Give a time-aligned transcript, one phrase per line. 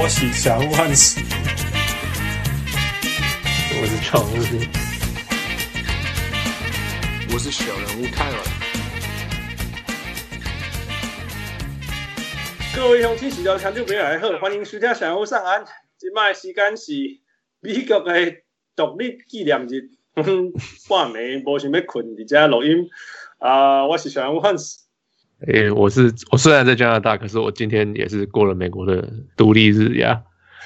[0.00, 1.20] 我是小人物汉斯，
[3.80, 4.34] 我是常务，
[7.32, 8.38] 我是小人物泰尔。
[12.76, 15.64] 各位乡亲，喜到听众朋友来好，欢迎收听小人物上岸。
[15.98, 16.92] 今麦时间是
[17.58, 18.36] 美国的
[18.76, 20.24] 独立纪念日，半
[21.12, 22.88] 暝无想要困，伫遮录音。
[23.38, 24.87] 啊、呃，我是小人物汉斯。
[25.46, 30.22] 诶、欸，我是我虽然在加拿大，可是我今天也是过了美国的独立日呀。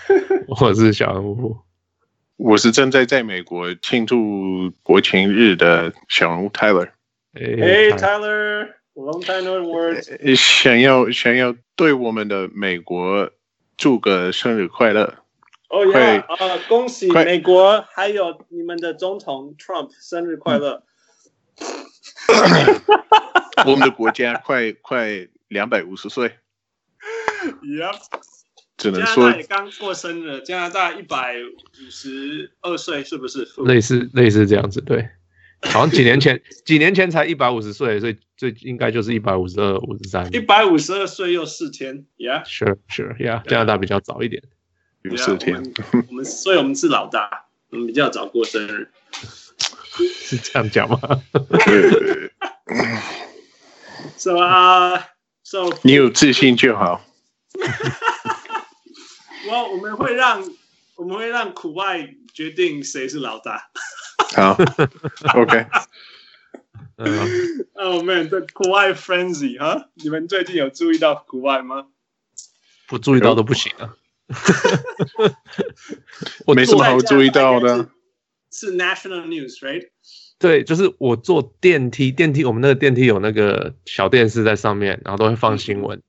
[0.48, 1.57] 我是小人物，
[2.37, 6.89] 我是正在在美国庆祝国庆日的小人物 Tyler。
[7.35, 10.35] Hey Tyler，long time no words。
[10.35, 13.31] 想要想要对我们的美国
[13.77, 15.19] 祝个生日快乐。
[15.69, 16.37] 哦呀，啊，
[16.69, 20.83] 恭喜美国还有你们的总统 Trump 生日快乐。
[23.67, 26.33] 我们的国家快快两百五十岁。
[27.62, 27.97] Yep，
[28.77, 33.48] 只能说加拿大也刚过生日，加拿大一百五十二岁，是不是？
[33.65, 35.09] 类似类似这样子，对。
[35.65, 40.28] 好像几年前 几年前才一百五十岁，所以最应该就是一百五十二、五十三。
[40.34, 44.43] 一百五十二岁又四天，Yeah，Sure Sure，Yeah，加拿大比较早一点，
[45.03, 45.62] 有四天。
[46.09, 48.91] 我们所以我们是老大，我们比较早过生日。
[50.23, 50.98] 是这样讲吗？
[54.19, 55.09] 是 吧
[55.45, 57.05] ？So 你有自信就好。
[59.49, 60.43] 我我们会让
[60.97, 63.71] 我们会让苦外决定谁是老大。
[64.34, 64.57] 好
[65.34, 65.67] ，OK。
[67.75, 69.89] Oh，Man，这苦外 frenzy 哈？
[69.95, 71.87] 你们最近有注意到苦外吗？
[72.87, 73.95] 不注意到都不行啊。
[76.47, 77.89] 我没什么好注意到的。
[78.53, 79.89] 是 national news，right？
[80.39, 86.03] 对，就是我坐电梯，电梯我们那个电梯有那个小电视在上面，然后都会放新闻。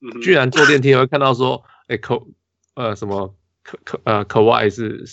[0.00, 2.22] 嗯、居然坐电梯会看到说，哎，可
[2.74, 5.04] 呃什么可可呃可外是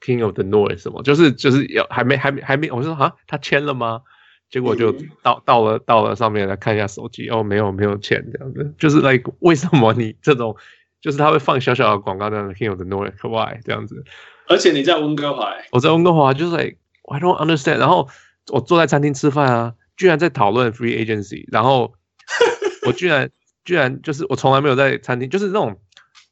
[0.00, 4.02] King of the North 什么，就是就是有还没还没还没，我说啊他签了吗？
[4.50, 10.56] 结果就到到了到了上面来看一下手机，哦没有没有签这样子，就是 like 为什么你这种
[11.00, 14.04] 就是他会放小小的广告这样 King of the North 可外这样子。
[14.48, 16.76] 而且你在温哥华，我在温哥华，就是 like
[17.08, 17.78] I don't understand。
[17.78, 18.08] 然后
[18.52, 21.44] 我坐在餐厅吃饭啊，居然在讨论 free agency。
[21.50, 21.94] 然后
[22.86, 23.30] 我居然
[23.64, 25.80] 居然就是我从来没有在餐厅，就是那种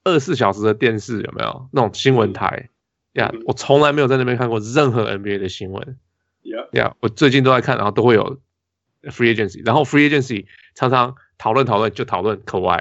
[0.05, 2.69] 二十四小时的电视有没有那种新闻台
[3.15, 3.33] 呀？
[3.47, 5.99] 我从来没有在那边看过任何 NBA 的新闻。
[6.43, 8.39] 呀呀，我最近都在看，然后都会有
[9.05, 9.65] free agency。
[9.65, 12.81] 然后 free agency 常常讨论讨论就讨论 Kawhi。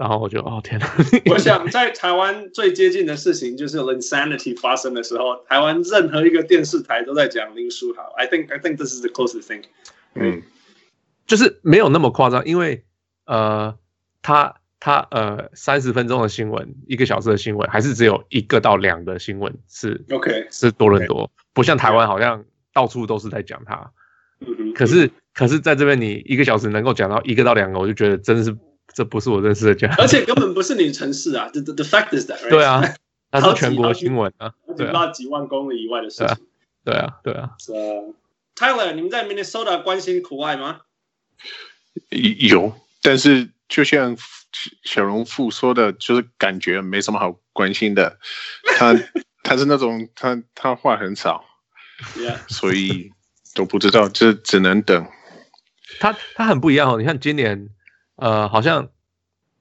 [0.00, 0.90] 然后我就哦天哪！
[1.30, 8.10] 我想 在台湾最接近的事情就是有 insanity 发生的时候，台湾任何一个电视台都在讲林书豪。
[8.16, 9.64] I think I think this is the closest thing。
[10.14, 10.42] 嗯，
[11.26, 12.82] 就是没有那么夸张，因为
[13.26, 13.76] 呃，
[14.22, 23.92] 他他呃三十分钟的新闻，一个小时的新闻，还是只有一个到两个新闻是 OK 是多伦多，不像台湾好像到处都是在讲他。
[24.40, 28.56] 嗯哼，可是可是在这边你一个小时能够讲到一个到两个，我就觉得真的是。
[28.94, 32.50] 这不是我认识的家，而且根本不是你的城市啊！The the fact is that，、right?
[32.50, 32.82] 对啊，
[33.30, 36.36] 它是全国新闻啊，对啊，几万公里以外的事情。
[36.84, 37.50] 对啊，对啊。
[37.58, 37.78] 是啊
[38.56, 40.80] ，Tyler，你们在 Minnesota 关心苦外吗？
[42.10, 44.16] 有，但是就像
[44.82, 48.18] 小荣富说的，就是感觉没什么好关心的。
[48.76, 48.94] 他
[49.44, 51.44] 他是那种他他话很少.
[52.48, 53.12] 所以
[53.54, 55.06] 都不知道，这只能等。
[56.00, 57.68] 他他很不一样哦，你看今年。
[58.20, 58.90] 呃，好像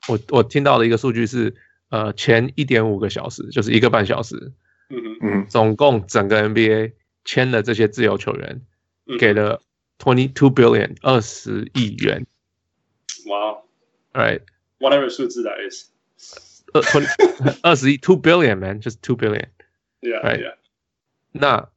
[0.10, 1.56] 我我听到的一个数据是，
[1.90, 4.52] 呃，前一点五个小时就是一个半小时，
[4.90, 6.92] 嗯嗯，总共整个 NBA
[7.24, 8.62] 签了这些自由球员，
[9.06, 9.62] 嗯、给了
[9.98, 12.26] twenty two billion 二十亿元，
[13.28, 13.64] 哇
[14.14, 15.90] ，right，whatever 数字 that is，
[16.74, 20.56] 二 twenty 二十亿 two billion man just two billion，yeah，right，yeah.
[21.32, 21.70] 那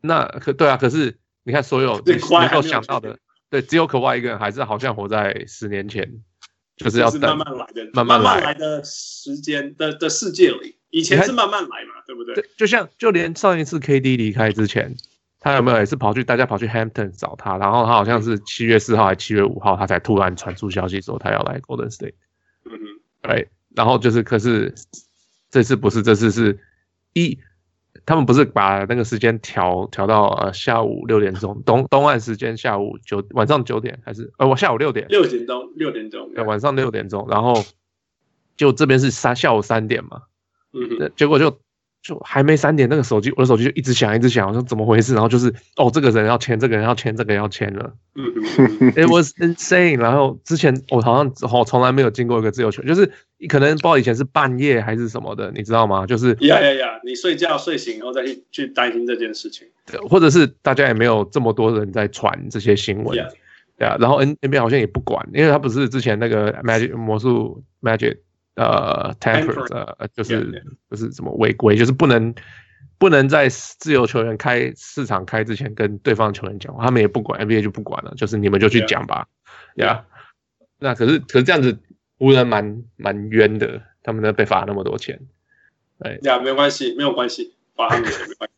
[0.00, 3.18] 那可对啊，可是你看所有你能够想到的。
[3.52, 6.10] 对，只有可外一个人还是好像活在十年前，
[6.78, 12.42] 就是要等慢慢来的，慢慢来，的时间的的世界里，以前是慢慢来嘛，对不对？
[12.56, 14.96] 就像就连上一次 KD 离开之前，
[15.38, 22.14] 他有没有也是跑去大家跑去 Hampton 找他，然后他好像是七月四号还是七月五号，他才突然传出消息说他要来 Golden State。
[22.64, 22.86] 嗯嗯，
[23.20, 24.74] 对，然后就是可是
[25.50, 26.58] 这次不是，这次是
[27.12, 27.38] 一。
[28.06, 35.06] 他们不是把那个时间调调到呃下午六点钟东东岸时间下午九晚上九点还是呃我下午六点。
[35.08, 37.54] 六点钟六点钟对晚上六点钟，然后
[38.56, 40.22] 就这边是三下午三点嘛，
[40.72, 41.60] 嗯，结果就
[42.02, 45.14] 就还没三点，那个手机我的手机就一直响，一直响，我说怎么回事？
[45.14, 47.92] 然后就是哦，这个人要签，这个人要签，这个人要签了。
[48.16, 48.24] 嗯
[48.80, 49.98] 嗯 It was insane。
[49.98, 53.08] 然后之前我好像我从来没有经过一个自由球，就是
[53.48, 56.04] 可能不知道以前是半夜还是什么的，你知道吗？
[56.04, 59.68] 就是呀呀呀，你睡觉睡醒然后再去去担心这件事情，
[60.10, 63.16] 或者是大家也没有这么多人在传这些新闻，
[63.78, 63.96] 对啊。
[64.00, 68.16] 然后 N NBA 好像也不管，因为他不是之前那个 Magic 魔术 Magic。
[68.54, 72.34] 呃，tamper，呃，就是就是什么违规，就是不能
[72.98, 79.26] 不能在自由球员开市场开之前跟对方球员讲话，他们也不管，NBA 就不管了，就是你们就去讲吧，
[79.76, 80.04] 呀。
[80.78, 81.78] 那可是可是这样子
[82.18, 85.18] 湖人蛮蛮冤的，他们呢被罚那么多钱，
[86.00, 88.52] 哎，呀，没关系，没有关系，罚他们钱没关系。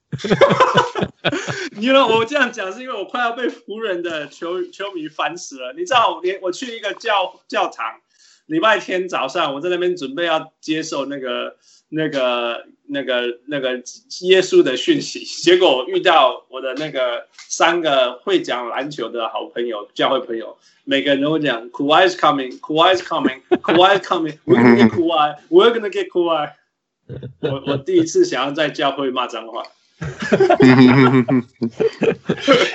[1.76, 2.06] 你呢？
[2.06, 5.72] 我这样讲是因为我快要被湖人的球球迷烦死了。
[5.72, 8.00] 你知道，连我去一个教教堂。
[8.46, 11.56] 礼拜天早上，我在那边准备要接受那个、
[11.88, 13.76] 那个、那个、那个
[14.20, 25.88] 耶稣的讯息，结果遇到我的那个三个会讲篮球的好朋友、教会朋友，每个人都会讲 Kawhi is coming, Kawhi is coming, Kawhi is coming, we're gonna get Kawhi, we're gonna
[25.88, 26.50] get Kawhi。
[27.40, 29.62] 我我第一次想要在教会骂脏话。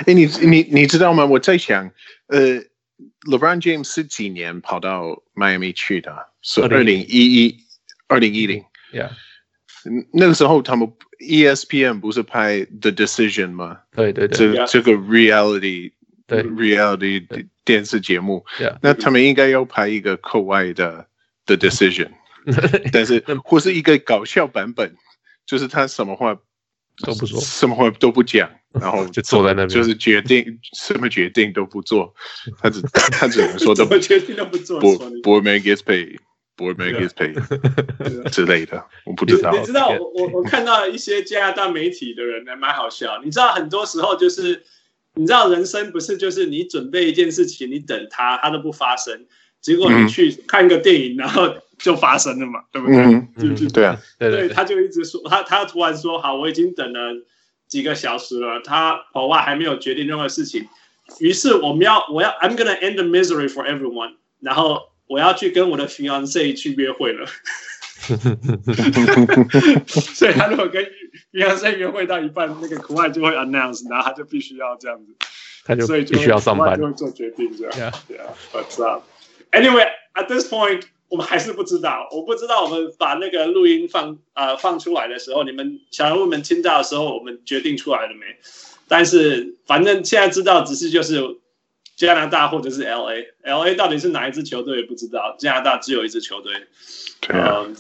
[0.08, 1.26] 哎，你你你知道吗？
[1.28, 1.92] 我在想，
[2.28, 2.64] 呃。
[3.28, 6.28] LeBron James 是几年跑到迈阿密去的？
[6.42, 7.58] 是二零一一、
[8.08, 8.64] 二零一零。
[8.94, 9.10] Yeah，
[10.14, 13.80] 那个时候他们 ESPN 不是拍 The Decision 吗？
[13.92, 15.92] 对对对，这这个 reality
[16.28, 18.46] 对 reality 电视节目。
[18.58, 21.08] Yeah，那他们应该要拍一个 Kawhi 的
[21.46, 22.12] The Decision，
[22.94, 24.96] 但是或是一个搞笑版本，
[25.46, 26.36] 就是他什么话
[27.06, 28.50] 都不说，什么话都不讲。
[28.74, 32.14] 然后 就坐在那边，就是决定什么决定都不做，
[32.62, 32.82] 他只
[33.12, 34.82] 他只能说的，什么决定都不做。
[34.82, 39.52] Board man gets paid，board man gets paid 之类的，我不知道。
[39.52, 43.22] 你知道我我我看到一些加拿大媒体的人还蛮好笑。
[43.24, 44.64] 你知道很多时候就是，
[45.16, 49.26] 你知道人生不是就是你准备一件事情，你等它，它都不发生，
[49.62, 53.50] 结果你去看一个电影，然后就发生了嘛，对不对？
[53.50, 57.26] 就就对啊，对，他就一直说他他突然说好，我已经等了。
[57.70, 60.68] 几个小时了，他跑外还没有决定任何事情，
[61.20, 67.28] 于是我们要我要 I'm gonna end the misery for everyone，然后我要去跟我的 fiance 去约会了，
[69.92, 70.84] 所以他如果跟
[71.32, 75.16] fiance 约会到一半，那个 Kawhi 就会 announce，然后他就必须要这样子，
[75.64, 77.94] 他就所以就必须要上班，就会做决定这样，Yeah
[78.54, 79.02] Yeah，But
[79.52, 80.84] anyway at this point。
[81.10, 88.26] 我们还是不知道，我不知道我们把那个录音放呃放出来的时候，你们小人物们听到的时候，我们决定出来了没？
[88.88, 91.20] 但是反正现在知道，只是就是
[91.96, 96.54] 加拿大或者是 LA，LA 到底是哪一支球队也不知道，加拿大只有一支球队。
[97.22, 97.66] 对啊。
[97.66, 97.74] Um,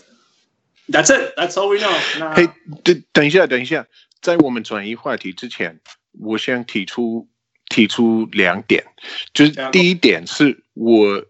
[0.91, 1.35] that's it.
[1.37, 2.33] That's all we know.
[2.35, 2.49] 嘿，
[2.83, 3.85] 等等一下，等一下，
[4.21, 5.79] 在我们转移话题之前，
[6.19, 7.27] 我想提出
[7.69, 8.85] 提出两点，
[9.33, 11.23] 就是第一点是我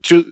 [0.00, 0.24] 就。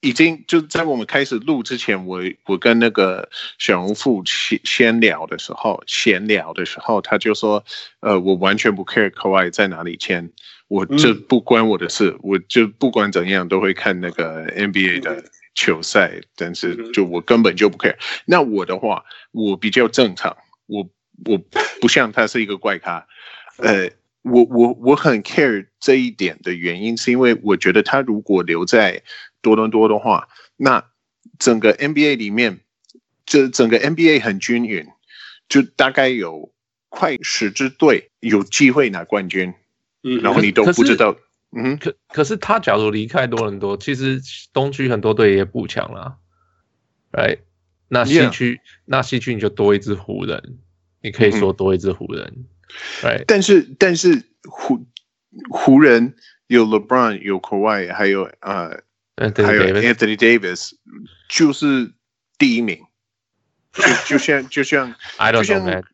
[0.00, 3.28] 已经就在我们开始录之前，我我跟那个
[3.58, 7.64] 小荣富闲闲聊的时候，闲聊的时候，他就说，
[8.00, 10.30] 呃，我完全不 care Kawhi 在哪里签，
[10.68, 15.24] 我这不关我的事，我就不管怎样都会看那个 NBA 的
[15.56, 17.96] 球赛，但是就我根本就不 care。
[18.24, 20.88] 那我的话，我比较正常，我
[21.24, 21.38] 我
[21.80, 23.04] 不像他是一个怪咖，
[23.56, 23.90] 呃，
[24.22, 29.02] 我我我很 care 这一点的原因，是因为我觉得他如果留在。
[29.42, 30.84] 多伦多的话，那
[31.38, 32.60] 整个 NBA 里面，
[33.26, 34.86] 这整个 NBA 很均匀，
[35.48, 36.52] 就大概有
[36.88, 39.54] 快十支队有机会拿冠军。
[40.02, 41.16] 嗯，然后你都不知道，
[41.56, 44.20] 嗯，可可是他假如离开多伦多，其实
[44.52, 46.18] 东区很多队也不强了
[47.12, 47.38] ，right？
[47.88, 50.58] 那西区.那西区你就多一支湖人，
[51.02, 52.46] 你可以说多一支湖人
[53.02, 53.24] ，right？
[53.26, 54.86] 但是但是湖
[55.50, 56.14] 湖人
[56.46, 58.82] 有 LeBron 有 Kawhi 还有呃。
[59.18, 60.72] 还有 Anthony Davis
[61.28, 61.92] 就是
[62.38, 62.80] 第一名，
[63.72, 64.94] 就就像就像
[65.32, 65.84] 就像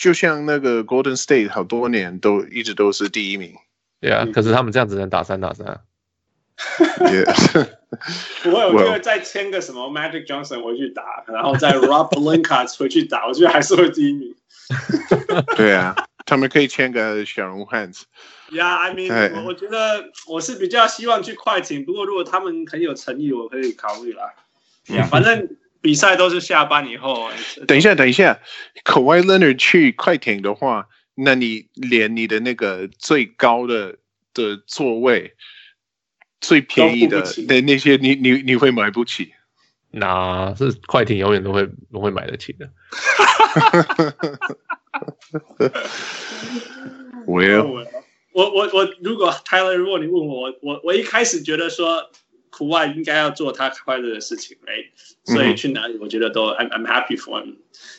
[0.00, 3.54] 就像那个 Golden State 好多年都一直都是第一名。
[4.00, 5.80] 对啊，可是他们这样子能打三打三。
[8.42, 14.34] 不会，我觉得再签个什么 Magic Johnson 回去打，然后再 Rob Pelinka 回去打，我觉得还是会第一名。
[15.56, 15.94] 对啊，
[16.26, 18.04] 他们可以签个小人物汉子。
[18.50, 24.34] Yeah, I mean，我我觉得我是比较希望去快艇，不过如果他们很有诚意，我可以考虑啦。
[24.86, 27.30] Yeah, 反正比赛都是下班以后。
[27.66, 28.40] 等一下，等一下
[28.84, 33.96] ，Kawhi Leonard 去快艇的话，那你连你的那个最高的
[34.34, 35.34] 的座位、
[36.40, 39.32] 最便宜的的那些，你你你会买不起？
[39.98, 42.70] 那是快艇永远都会都会买得起的。
[47.26, 47.64] 我也有，
[48.32, 52.10] 我我我，如果 Tyler，如果你问我，我我一开始觉得说，
[52.50, 57.56] 苦外应该要做他快乐的事情，哎、right?，所以去哪里我觉得都 I'm I'm happy for him。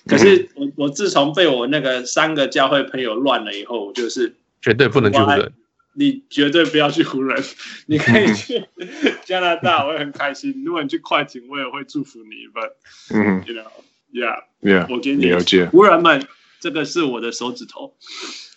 [0.07, 5.53] 可是我我自从被我那个三个教会朋友乱了以后，我就是绝对不能去湖人，
[5.99, 7.43] 你绝对不要去湖人，
[7.87, 8.63] 你可以去
[9.25, 10.63] 加拿大，我也很开心。
[10.63, 12.47] 如果你去快艇，我也会祝福你。
[12.53, 12.73] But
[13.09, 16.27] 嗯，you know，yeah，yeah，我给你了解湖人们，
[16.59, 17.97] 这个是我的手指头。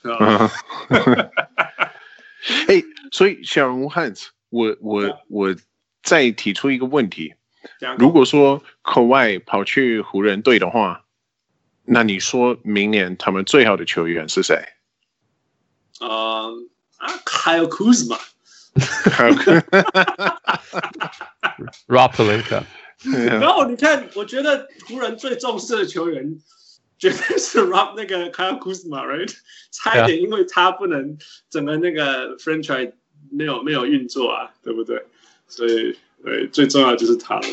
[2.69, 5.57] 哎，所以小人物汉斯，我我我
[6.03, 7.33] 再提出一个问题：
[7.99, 11.07] 如果说 Kawhi 跑去湖人队的话，
[11.87, 14.57] 那你说明年他们最好的球员是谁？
[16.01, 16.53] 呃
[17.01, 18.19] 啊，Kyle Kuzma。
[21.89, 22.63] Rob Pelinka。
[23.41, 26.39] 然后你看，我觉得湖人最重视的球员。
[27.01, 29.35] 绝对是 Rob 那个 Kyle Kuzma，right？
[29.73, 31.17] 差一点，因为他不能
[31.49, 32.93] 整个那个 franchise
[33.31, 35.03] 没有没有运作啊，对不对？
[35.49, 37.47] 所以对，最重要就是他了。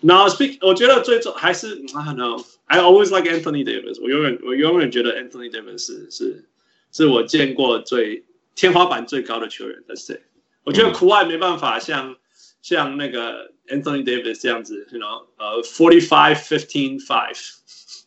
[0.00, 4.02] Now speak，我觉得最重还是 I don't know，I always like Anthony Davis。
[4.02, 6.48] 我永远我永远觉得 Anthony Davis 是是
[6.90, 9.82] 是我见过最天花板最高的球员。
[9.88, 10.20] That's it。
[10.64, 12.16] 我觉得 Kawhi 没办法像
[12.62, 17.38] 像那个 Anthony Davis 这样子，you know，呃，forty five fifteen five。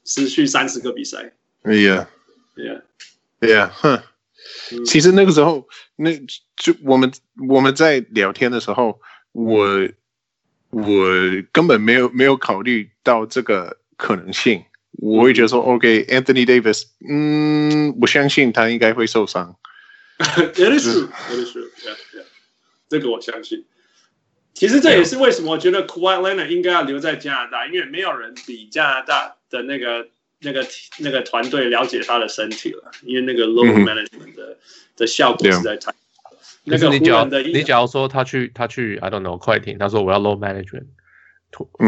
[0.06, 1.32] 持续三十个比赛
[1.64, 4.04] ，Yeah，Yeah，Yeah，哼，
[4.86, 6.12] 其实那个时候，那
[6.58, 7.10] 就我们
[7.48, 9.00] 我们在聊天的时候，
[9.32, 9.88] 我
[10.72, 11.08] 我
[11.54, 14.66] 根本没有没有考虑到这个可能性。
[15.00, 19.56] 我会觉得说，OK，Anthony Davis，嗯，我相信他应该会受伤。
[20.24, 22.26] It is true，It is true，Yeah，Yeah，
[22.90, 23.66] 这个我相信。
[24.54, 30.08] 其实这也是为什么我觉得 Kawhi Leonard 应该要留在加拿大，因为没有人比加拿大的那个
[30.40, 30.66] 那个
[31.00, 34.58] 那个团队了解他的身体了，因为那个 load management 的、嗯、
[34.96, 35.92] 的效果实在太。
[36.66, 40.86] 那个你假你假如说他去他去 I don't know 快艇，他说我要 load management，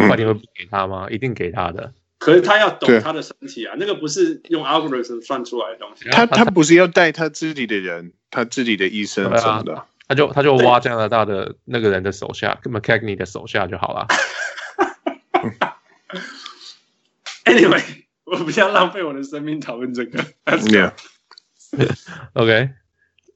[0.08, 1.08] 快艇会给他吗？
[1.10, 1.94] 一定给他的。
[2.18, 6.10] 可是他要懂他的身体啊，那个不是用 algorithm 算出来的东西。
[6.10, 9.86] 他他不是要带他自己的人，他自己的医生什么的。
[10.08, 14.08] 他就他就挖加拿大的那个人的手下，跟 McKechnie 的手下就好了。
[17.46, 20.24] Anyway，我不要浪费我的生命讨论这个。
[20.46, 20.94] Yeah.
[22.34, 22.70] OK。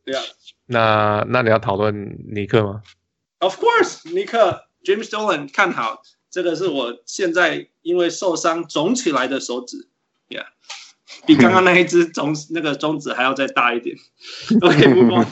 [0.06, 0.26] Yeah.
[0.66, 2.82] 那那你要讨论尼克吗
[3.40, 9.88] ？Of course，尼克 James Dolan 看好，这个是我现在因为受伤肿起来的手指。
[10.30, 10.46] Yeah。
[11.26, 13.98] 比刚刚那一只中那个中指还要再大一点。
[14.62, 15.26] OK，不过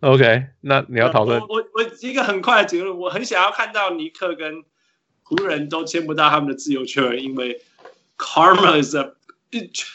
[0.10, 4.64] OK，那你要讨论我我一个很快的结论，我很想要看到尼克跟
[5.22, 7.62] 湖人都签不到他们的自由球员，因为
[8.16, 9.12] Karma is a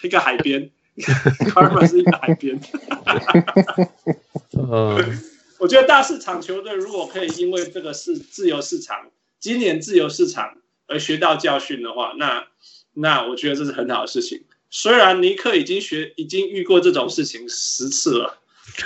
[0.04, 2.62] 一个海边， Karma 是一个海边。
[4.58, 5.20] 嗯，
[5.62, 12.48] 我觉得大市场球队如果可以因为这个是自由市场，今年自由市场而学到教训的话，那。
[12.94, 14.44] 那我觉得这是很好的事情。
[14.70, 18.38] 虽然尼克已经学，已经遇过这种事情十次了，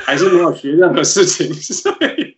[0.05, 1.51] 还是没有学任何事情。
[1.58, 2.38] 所以，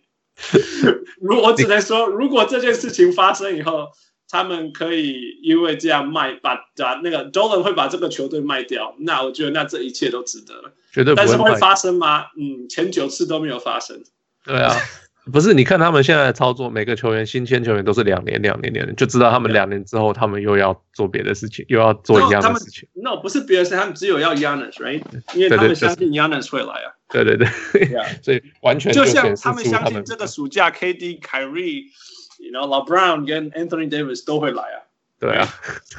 [1.20, 3.88] 如我只能说，如果这件事情发生以后，
[4.30, 10.72] 他们可以因为这样卖，把把那个 Dolan 会把这个球队卖掉，那我觉得那这一切都值得了。
[10.90, 11.14] 绝对。
[11.14, 12.28] 但是会发生吗？
[12.38, 14.02] 嗯，前九次都没有发生。
[14.48, 14.74] 对啊。
[15.30, 22.88] 不是，你看他们现在的操作，每个球员新签球员都是两年、两年、两年，就知道他们两年之后，他们又要做别的事情，又要做一样的事情。
[22.94, 25.02] No，不是别的事，他们只有要 Giannis，right？
[25.34, 26.96] 因为他们相信 Giannis 会来啊。
[27.10, 27.46] 对对对，
[28.24, 34.88] 所以完全就像他们相信这个暑假 KD、Kyrie，you know LeBron 跟 Anthony Davis 都会来啊。
[35.20, 35.46] 对啊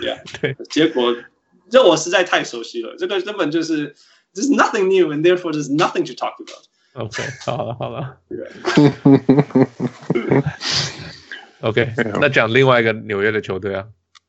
[0.01, 0.55] ，Yeah， 对。
[0.71, 1.15] 结果
[1.69, 3.93] 这我实在太熟悉了，这个根本就是
[4.33, 6.65] There's nothing new and therefore there's nothing to talk about。
[6.94, 8.18] OK，好了好了。
[11.60, 13.86] OK，那讲另外一个纽约的球队啊。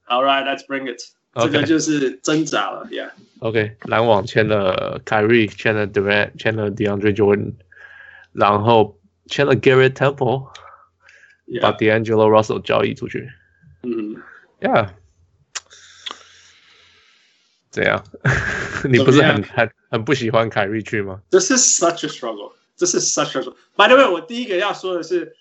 [0.07, 0.99] All right，let's bring it。
[1.33, 7.55] 这个就是挣扎了，Yeah。OK，篮网签了 Kyrie，签了 Durant，签了 DeAndre Jordan，
[8.31, 10.47] 然后签了 Garrett Temple，
[11.61, 13.29] 把 D'Angelo Russell 交易出去。
[13.83, 14.15] 嗯，
[14.61, 14.89] Yeah。
[17.70, 18.02] 怎样？
[18.90, 22.52] 你不是很很很不喜欢凯瑞去吗？This is such a struggle.
[22.78, 23.54] This is such a struggle.
[23.76, 25.36] By the way，我第一个要说的是，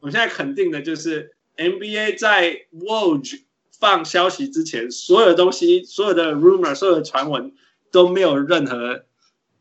[0.00, 3.42] 我现在肯定的就是 NBA 在 Woj
[3.78, 7.52] 放消息之前，所有的东西、所有的 rumor、所有的传闻
[7.90, 9.04] 都没有任何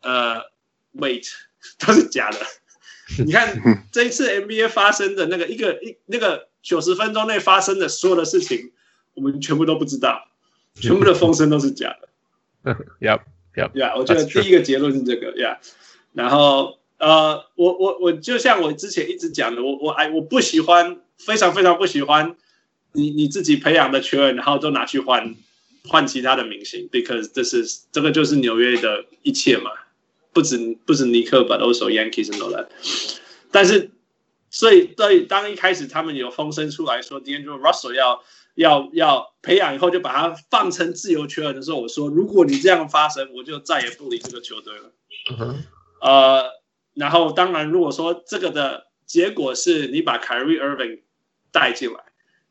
[0.02, 0.42] 呃
[0.96, 1.28] weight，
[1.80, 2.38] 都是假的。
[3.24, 8.72] 你看 这一次 NBA 发生的那个一个一那个九十分钟内发生的所有的事情，
[9.14, 10.28] 我们全部都不知道，
[10.80, 12.10] 全部的风声都是假的。
[13.02, 13.22] Yep,
[13.56, 13.72] yep.
[13.74, 15.34] Yeah，我觉得第一个结论是这个。
[15.34, 15.58] Yeah，
[16.14, 22.36] 然后呃，我我我就像我之前一直讲的，我我哎，我不喜欢，非常非常不喜欢
[22.94, 25.36] 你你自己培养的球员，然后都拿去换
[25.88, 29.72] 换其他的明星，because 这是这个就是纽约的一切嘛，
[30.34, 32.68] 不止不止尼克，but also Yankees and all that。
[33.52, 33.92] 但是。
[34.54, 38.22] 所以，对，当一开始他们有风声出来说，D'Angelo Russell 要
[38.56, 44.92] 要要培养以后，就把他放成自由球员的时候，我说，如果你这样发生，我就再也不理这个球队了。
[45.30, 45.56] Uh.
[46.02, 46.44] 呃，
[46.94, 51.02] 然后当然，如果说这个的结果是你把 Kyrie Irving
[51.52, 52.00] 带进来，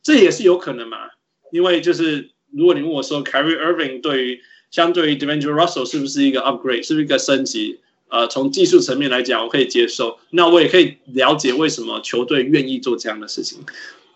[0.02, 1.10] 这也是有可能嘛？
[1.52, 4.40] 因为就是如果你问我说，Kyrie Irving 对于
[4.70, 7.80] 相对于 D'Angelo Russell 是不是一个 upgrade，是不是一个升级？
[8.08, 10.18] 呃，从技术层面来讲，我可以接受。
[10.30, 13.64] 那我也可以了解为什么球队愿意做这样的事情。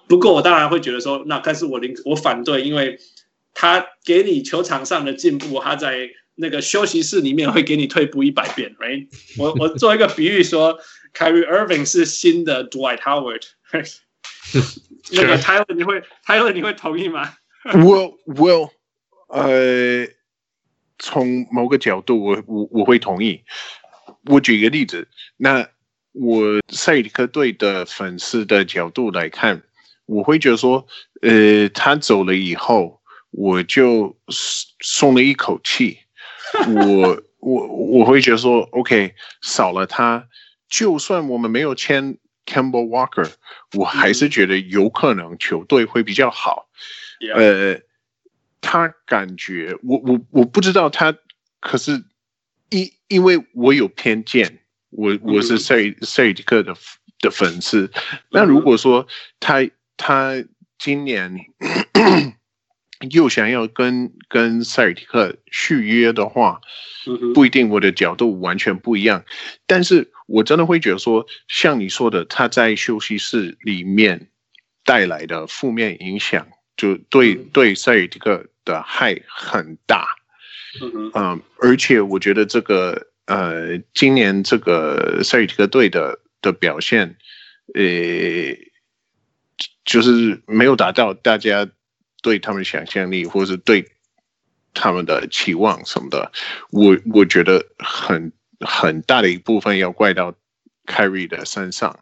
[0.06, 2.98] 不过，我当然会觉得说，那但是我零我反对，因为
[3.52, 8.74] 他给你球场上的进步，他在那个休息室里面会给你退步一百遍。
[8.78, 9.08] Right？
[9.38, 10.78] 我我做一个比喻说
[11.14, 13.42] ，Kyrie Irving 是新的 Dwight Howard。
[15.12, 17.34] 那个 Tyler 你会 Tyler 你会同意吗？
[17.84, 18.70] 我我
[19.28, 20.06] 呃，
[20.98, 23.42] 从某个角度我，我我我会同意。
[24.26, 25.68] 我举一个例子，那
[26.12, 29.62] 我塞尔提克队的粉丝的角度来看，
[30.06, 30.86] 我会觉得说，
[31.22, 34.16] 呃，他走了以后，我就
[34.80, 35.98] 松了一口气。
[36.68, 40.26] 我我我会觉得说，OK，少了他，
[40.68, 43.30] 就算我们没有签 Campbell Walker，
[43.72, 46.68] 我还是觉得有可能球队会比较好。
[47.34, 47.80] 呃，
[48.60, 51.14] 他感觉我我我不知道他，
[51.60, 52.04] 可是。
[52.70, 54.58] 因因为我有偏见，
[54.90, 56.74] 我我是塞塞尔提克的
[57.20, 57.88] 的粉丝。
[58.30, 59.06] 那如果说
[59.38, 59.58] 他
[59.96, 60.44] 他
[60.78, 61.36] 今年
[63.10, 66.60] 又想要跟跟塞尔提克续约的话，
[67.34, 67.68] 不一定。
[67.68, 69.24] 我的角度完全不一样，
[69.66, 74.28] 但是我真的会觉得说，像你说的，他在休息室里面
[74.84, 80.06] 带来的负面影响，就对对塞尔提克的害很大。
[80.80, 87.16] 嗯嗯，而且我觉得这个呃，今年这个塞尔提克队的的表现，
[87.74, 87.82] 呃，
[89.84, 91.68] 就是没有达到大家
[92.22, 93.92] 对他们想象力，或是对
[94.72, 96.32] 他们的期望什么的。
[96.70, 100.34] 我我觉得很很大的一部分要怪到
[100.86, 102.00] 凯瑞的身上。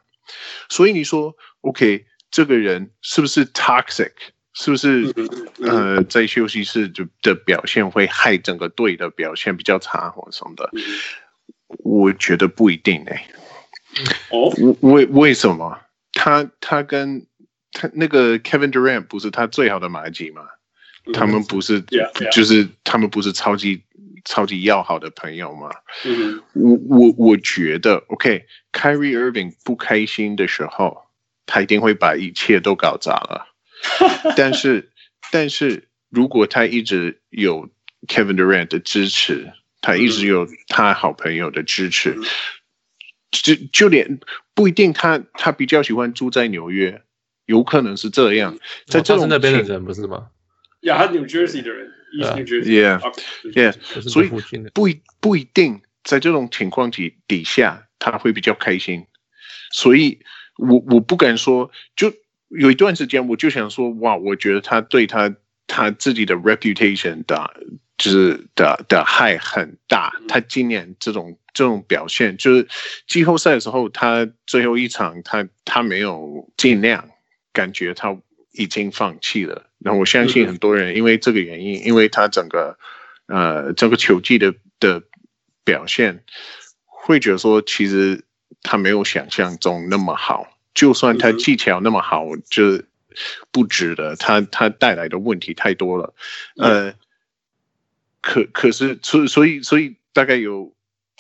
[0.69, 4.13] 所以你说，OK，这个人是不是 toxic？
[4.55, 5.15] 是不是
[5.63, 10.71] 呃，在休息室就的表现会害整个队的表现比较差或什么的？
[11.79, 13.29] 我觉得不一定哎、欸。
[14.29, 15.81] 哦，为为什么？
[16.13, 17.27] 他他跟
[17.73, 20.43] 他那个 Kevin Durant 不是他最好的马吉吗？
[21.13, 21.83] 他们不是
[22.31, 23.83] 就是他们不是超级
[24.25, 25.69] 超级要好的朋友吗？
[26.53, 31.07] 我我我觉得 OK，Kyrie Irving 不开心的时候，
[31.45, 33.49] 他一定会把一切都搞砸了。
[34.37, 34.93] 但是，
[35.33, 37.69] 但是如果他一直有
[38.07, 42.17] Kevin Durant 的支持，他一直有他好朋友的支持，
[43.33, 44.21] 就就连
[44.55, 47.03] 不一定他他比较喜欢住在纽约，
[47.47, 50.29] 有可能是这样，在这种、哦、那边的人不是吗？
[50.81, 54.31] 呀，他 New Jersey 的人，New Jersey，Yeah，Yeah，所以
[54.73, 59.07] 不一不一定在这种情况底底下他会比较开心，
[59.73, 60.19] 所以
[60.57, 62.13] 我我不敢说就。
[62.55, 65.35] 有一段时间，我就想说，哇，我觉得他对他
[65.67, 67.51] 他自己的 reputation 的，
[67.97, 70.13] 就是的的害很大。
[70.29, 72.69] 他今年这种这种表现，就是
[73.07, 77.09] 季后赛的时候，他最后一场他他没有尽量，
[77.53, 78.17] 感觉他
[78.53, 79.67] 已经放弃了。
[79.79, 82.79] 那我相信很多人因为这个原因，因为他整个
[83.27, 85.03] 呃整个球技的的
[85.65, 86.25] 表现，
[86.85, 88.25] 会觉得说，其实
[88.63, 90.59] 他没有想象中那么好。
[90.75, 92.83] 就算他技巧那么好，就
[93.51, 94.17] 不值得。
[94.17, 96.15] 他他带来的问题太多了。
[96.57, 96.95] 呃，
[98.23, 100.75] 可可是，所所以所以大概有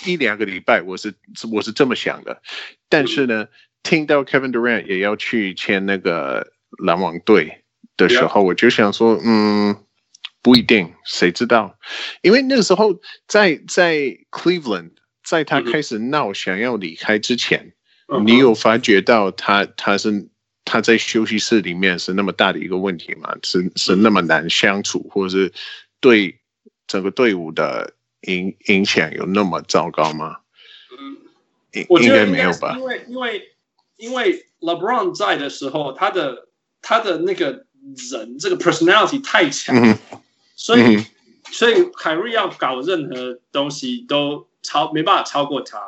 [0.06, 1.12] 一两个礼拜，我是
[1.52, 2.40] 我是这么想的。
[2.88, 3.48] 但是呢，
[3.82, 6.52] 听到 Kevin Durant 也要去签那个
[6.84, 7.64] 篮网队
[7.96, 9.76] 的时候，我就想说，嗯，
[10.40, 11.78] 不一定，谁知道？
[12.22, 14.92] 因为那个时候在在 Cleveland，
[15.24, 17.74] 在他开始闹想要离开之前。
[18.24, 20.28] 你有发觉到他他是
[20.66, 23.34] 他在休息室里面是那么大的一个问题吗？
[23.42, 25.52] 是是那么难相处，或者是
[25.98, 26.38] 对
[26.86, 30.36] 整个队伍的影影响有那么糟糕吗？
[30.98, 32.76] 嗯，应该没有吧？
[32.76, 33.51] 因为因为
[34.02, 36.48] 因为 LeBron 在的时候，他的
[36.80, 37.66] 他的那个
[38.10, 39.96] 人这个 personality 太强，嗯、
[40.56, 41.06] 所以、嗯、
[41.52, 45.78] 所以凯瑞要搞任何东西都超没办法超过他。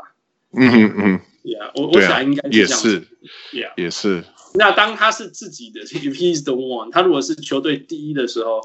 [0.52, 3.08] 嗯嗯嗯，Yeah，我我想应该是这样子。
[3.52, 4.22] Yeah，也是。
[4.54, 8.60] 那当他是自己的，If he's the one，他如果是球队第一的时候，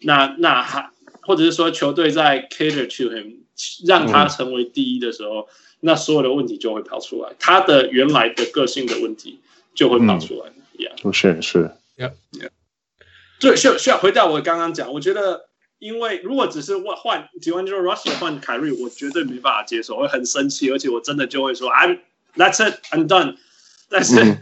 [0.00, 0.88] 那那还
[1.20, 3.43] 或者是说球队在 cater to him，
[3.86, 5.46] 让他成为第一的时候，嗯、
[5.80, 9.40] 那所有的问题就会跑出来，他的原来的个性的问题
[9.74, 10.52] 就会跑出来。
[10.76, 11.70] Yeah，是是。
[11.96, 12.12] Yeah，
[13.40, 22.00] 对，需要需要回到我刚刚讲，我觉得因为如果只是换换 D'Angelo Russell 换凯瑞，我绝对没办法接受，我会很生气，而且我真的就会说 I'm
[22.36, 23.36] that's it I'm done。
[23.88, 24.22] 但是。
[24.22, 24.38] 嗯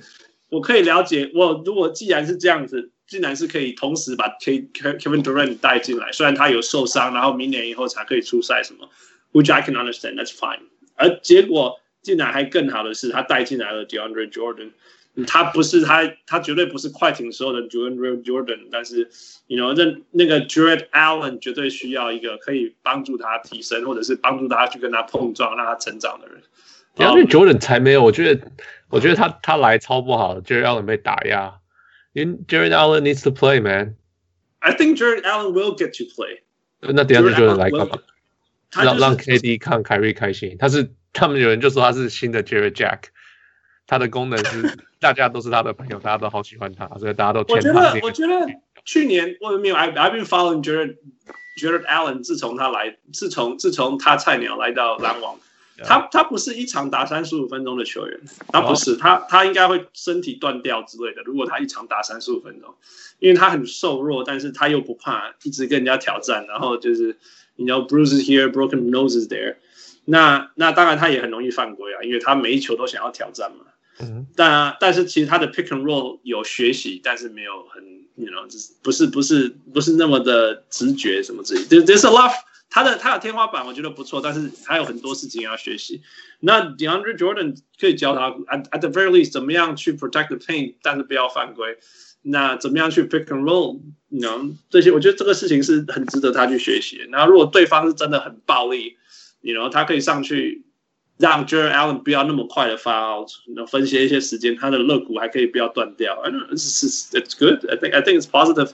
[0.53, 8.89] 我可以了解，我如果既然是这样子，竟然是可以同时把 K Kevin Durant 带进来，虽然他有受伤，然后明年以后才可以出赛什么
[9.33, 10.61] ，which I can understand, that's fine。
[10.95, 14.71] 而结果竟然还更好的是，他带进来了 DeAndre Jordan，
[15.27, 19.11] 他不是他，他绝对不是快艇时候的 DeAndre Jordan，但是
[19.47, 26.43] ，you know，那那个 Jarrett Allen 绝对需要一个可以帮助他提升，或者是帮助他去跟他碰撞，让他成长的人。
[26.97, 28.51] DeAndre Jordan 才没有，我觉得。
[28.93, 31.55] 我觉得他他来超不好，Jarrett Allen 被打压。
[32.14, 33.96] 因为 Jarrett Allen needs to play, man.
[34.60, 36.42] I think Jarrett Allen will get to play.
[36.80, 37.98] 那 DeAndre Jordan 来干嘛？
[38.72, 40.58] 让让 KD 看凯瑞开心。
[40.58, 43.04] 他是他们有人就说他是新的 Jarrett Jack。
[43.86, 47.40] 他的功能是 大家都是他的朋友，大家都好喜欢他，所以大家都。
[47.48, 48.46] 我觉得我觉得
[48.84, 50.98] 去年我没有 I've I've been following Jarrett
[51.62, 52.22] Jarrett Allen。
[52.22, 55.40] 自从他来，自从自从他菜鸟来到篮网。
[55.79, 61.23] 他他不是一场打三十五分钟的球员，他不是，他他应该会身体断掉之类的。
[61.23, 62.75] 如果他一场打三十五分钟，
[63.19, 67.17] 因为他很瘦弱，但是他又不怕一直跟人家挑战，然后就是
[67.57, 69.57] 你知道 bruises here, broken noses there。
[70.05, 73.65] 那那当然他也很容易犯规啊，因为他每一球都想要挑战嘛。
[74.01, 74.27] 嗯。
[74.37, 77.83] 但但是其实他的 pick and roll 有学习，但是没有很
[78.15, 81.77] 你知道，就是不是不是不是那么的直觉什么之类的。
[81.87, 82.33] There's a lot。
[82.75, 86.01] 他的他的天花板我觉得不错，但是还有很多事情要学习。
[86.41, 91.77] 那 DeAndre Jordan 可以教他 at at the very least 怎么样去 protect the paint，但是不要犯规。
[92.23, 97.07] 那怎么样去 pick and roll，你知道这些，我觉得这个事情是很值得他去学习。
[97.11, 98.97] 然后如果对方是真的很暴力，
[99.43, 100.65] 你知道他可以上去
[101.19, 106.19] 让 Jarrett Allen 不要那么快的 foul，然后分析一些时间，他的肋骨还可以不要断掉。
[106.23, 107.69] I know it's it's good.
[107.69, 108.71] I think I think it's positive。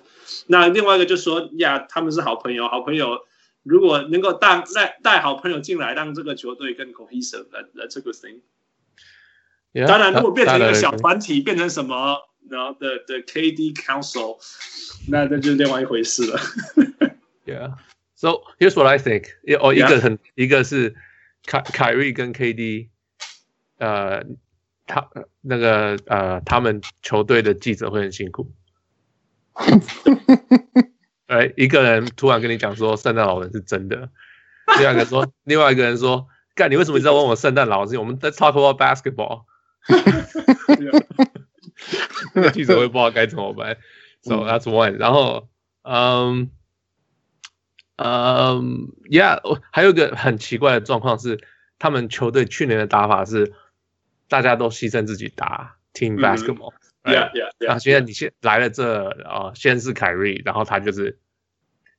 [0.46, 3.24] 那另外一个就是说呀，他们是好朋友，好朋友。
[3.68, 8.40] 如果能够带带带好朋友进来，让这个球队更 cohesive，that's a good thing。
[9.86, 12.16] 当然，如果变成一个小团体，变成什么，
[12.48, 14.38] 然后的的 KD Council，
[15.08, 16.40] 那那就是另外一回事了。
[17.44, 17.76] Yeah.
[18.14, 19.28] So here's what I think.
[19.60, 20.96] 哦，一个很一个是
[21.46, 22.88] 凯凯瑞跟 KD，
[23.78, 24.24] 呃，
[24.86, 25.08] 他
[25.40, 28.50] 那个呃，他们球队的记者会很辛苦。
[31.28, 34.08] 哎，一个人突然跟你讲说圣诞老人是真的，
[34.78, 38.00] 另外一个说， 另外一个人说，干，你为什么一直在问我圣诞老人？
[38.00, 39.42] 我们在 talk about basketball。
[42.52, 43.76] 记者会不知道该怎么办
[44.22, 44.96] ，so that's one。
[44.96, 45.48] 然后，
[45.82, 46.50] 嗯，
[47.96, 51.40] 嗯，yeah，还有一个很奇怪的状况是，
[51.78, 53.52] 他们球队去年的打法是
[54.28, 56.72] 大家都牺牲自己打 team basketball。
[57.08, 61.18] Yeah, yeah, 现在你先来了这啊，先是凯瑞，然后他就是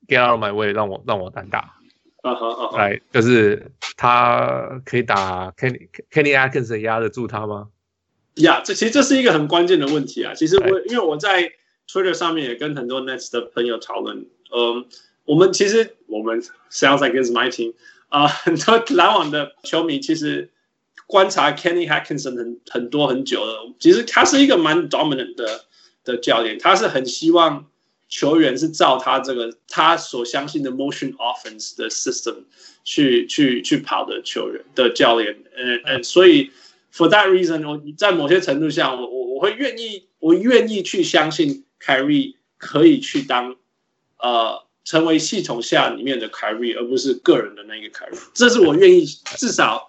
[0.08, 1.76] get out of my way，让我让我单打。
[2.22, 2.78] 啊哈啊哈。
[2.78, 7.70] 来，就是他可以打 Kenny Kenny Atkinson 压得住他吗？
[8.36, 10.34] 呀，这其实这是一个很关键的问题啊。
[10.34, 11.52] 其实我因为我在
[11.88, 14.86] Twitter 上面也跟很多 Nets 的朋友讨论，嗯，
[15.26, 17.74] 我们其实我们 sounds like it's my team
[18.10, 20.52] 啊，很多篮网的球迷其实。
[21.10, 25.66] 观察 Kenny Hackinson 很很多很久了，其实他是一个蛮 dominant 的
[26.04, 27.66] 的教练，他是很希望
[28.08, 32.44] 球员是照他这个他所相信的 motion offense 的 system
[32.84, 36.52] 去去去跑的球员的教练，嗯嗯，所以
[36.94, 43.56] for that reason，我在某些程度上，我我我会愿意，我愿意去相信 k a r r y 可以去当
[44.20, 49.89] 呃成为系统下里面的 carry，，而不是个人的那个 carry，，这是我愿意至少。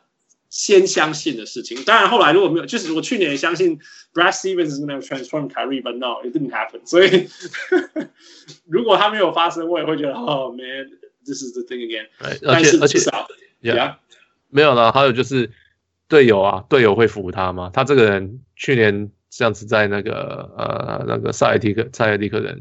[0.51, 3.79] 先相信的事情，当然后来如果没有，就是我去年也相信
[4.13, 6.81] Brad Stevens is going to transform Kyrie，but no, it didn't happen。
[6.85, 7.29] 所以
[8.67, 10.91] 如果他没有发生，我也会觉得，Oh man,
[11.25, 12.09] this is the thing again。
[12.19, 12.99] 而且而且
[13.63, 13.95] ，Yeah，
[14.49, 14.91] 没有了。
[14.91, 15.53] 还有就是
[16.09, 17.71] 队友啊，队友会服他吗？
[17.73, 22.61] 他这个人去年这样子在那个呃那个塞尔蒂克塞尔蒂克人，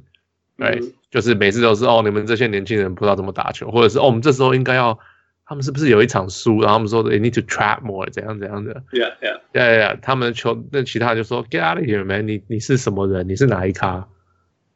[0.59, 4.99] 对，就是每次都是哦，你们这些年轻人不知道怎么打球，或者是哦，我们这时候应该要。
[5.48, 8.82] 他们是不是有一场输，然后他们说 they need to trap more，怎样怎样的？
[8.92, 10.00] Yeah, yeah, yeah, yeah。
[10.00, 12.26] 他们球那其他人就说 get out of here, man！
[12.26, 13.28] 你你是什么人？
[13.28, 14.08] 你是哪一咖？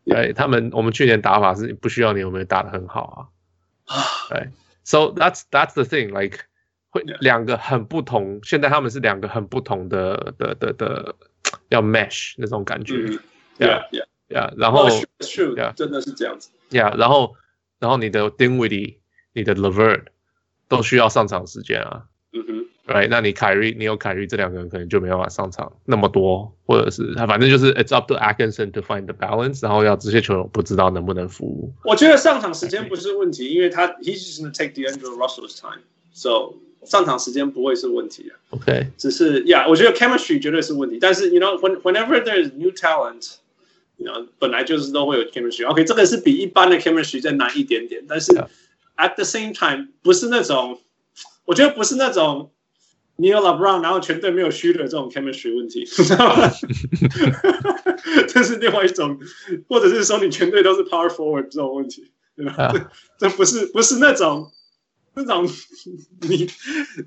[0.05, 0.35] 对 Yeah.
[0.35, 3.33] 他们，我们去年打法是不需要你有没有打得很好
[3.87, 3.96] 啊？
[4.29, 4.51] 对，
[4.85, 6.40] so that's that's the thing, like
[6.90, 8.40] 会两个很不同。
[8.42, 11.14] 现在他们是两个很不同的的的的
[11.70, 12.94] 要 mesh 那种感觉。
[13.59, 14.53] Yeah, yeah, yeah。
[14.59, 14.88] 然后
[15.20, 16.51] true，真的是这样子。
[16.70, 17.37] Yeah，然后
[17.79, 18.98] 然后你的 Dinwiddie，
[19.33, 20.05] 你的 LeVert。
[20.75, 23.07] 都需要上场时间啊，嗯哼，right？
[23.09, 31.71] 那你凯瑞，你有凯瑞，这两个人可能就没办法上场那么多，或者是他反正就是 it's up to Atkinson to find the balance，然后要这些球员不知道能不能服务。
[31.83, 38.36] 我觉得上场时间不是问题，因为他 he's just gonna take D'Angelo Russell's time，so 上场时间不会是问题的。
[38.49, 45.67] OK，只是，yeah, 我觉得 chemistry 绝对是问题，但是 you know when whenever there's new talent，you know 本来就是都会有 chemistry。
[45.67, 48.33] OK，这个是比一般的 chemistry 再难一点点，但是。
[48.96, 49.09] Yeah.
[49.09, 50.81] At the same time，不是那种，
[51.44, 52.51] 我觉得不是那种
[53.14, 56.51] 你有 LeBron，然后全队没有 shooter 这种 chemistry 问题，你知道吗？
[58.29, 59.20] 这是另外一种，
[59.68, 62.55] 或者是说你全队都是 power forward 这种问题，对吧？
[62.57, 64.51] 啊、这不是不是那种
[65.14, 65.48] 那种
[66.22, 66.51] 你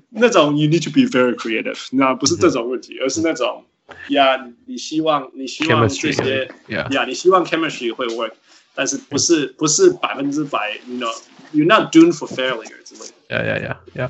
[0.08, 3.66] 那种 you need to be very creative，那不是这种问题，嗯、而是那种
[4.08, 7.02] 呀，你希望你希望这些呀，yeah.
[7.02, 8.32] yeah, 你希望 chemistry 会 work，
[8.74, 11.14] 但是不是不是百分之百，you know。
[11.53, 13.13] You're not doomed for failure 之类的。
[13.29, 14.09] Yeah, yeah, yeah,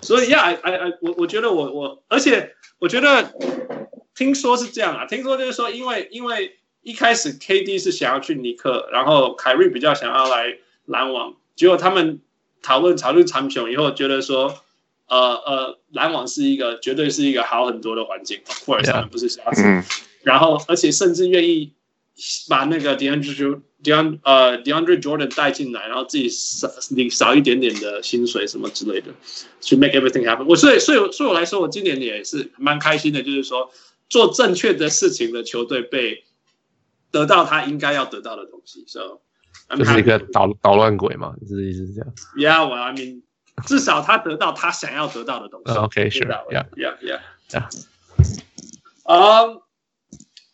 [0.00, 3.32] 所以，Yeah，I, I, I，我我觉得我我，而且我觉得
[4.14, 12.20] 听说是这样啊，听说就是说，因为因为一开始 KD 是想要去尼克，然后凯瑞比较想要来篮网，结果他们
[12.62, 14.58] 讨论讨论长久以后，觉得说，
[15.06, 19.62] 呃呃，篮网是一个绝对是一个好很多的环境，Of course，他们不是瞎子，
[20.22, 21.72] 然后而且甚至愿意
[22.48, 29.12] 把那个 DeAndre DeAndre 呃 DeAndre Jordan 带进来，然后自己少领少一点点的薪水什么之类的，
[29.60, 30.46] 去 make everything happen。
[30.46, 33.70] 我所以所以对我来说，我今年也是蛮开心的，就是说
[34.08, 36.24] 做正确的事情的球队被
[37.10, 38.84] 得到他应该要得到的东西。
[38.88, 39.20] So，
[39.76, 43.22] 就是一个捣捣乱鬼嘛，你的意思是这样？Yeah，我 I mean，
[43.66, 45.72] 至少他得到他想要得到的东西。
[45.72, 47.20] OK，Sure，Yeah，Yeah，Yeah。
[49.04, 49.60] 啊，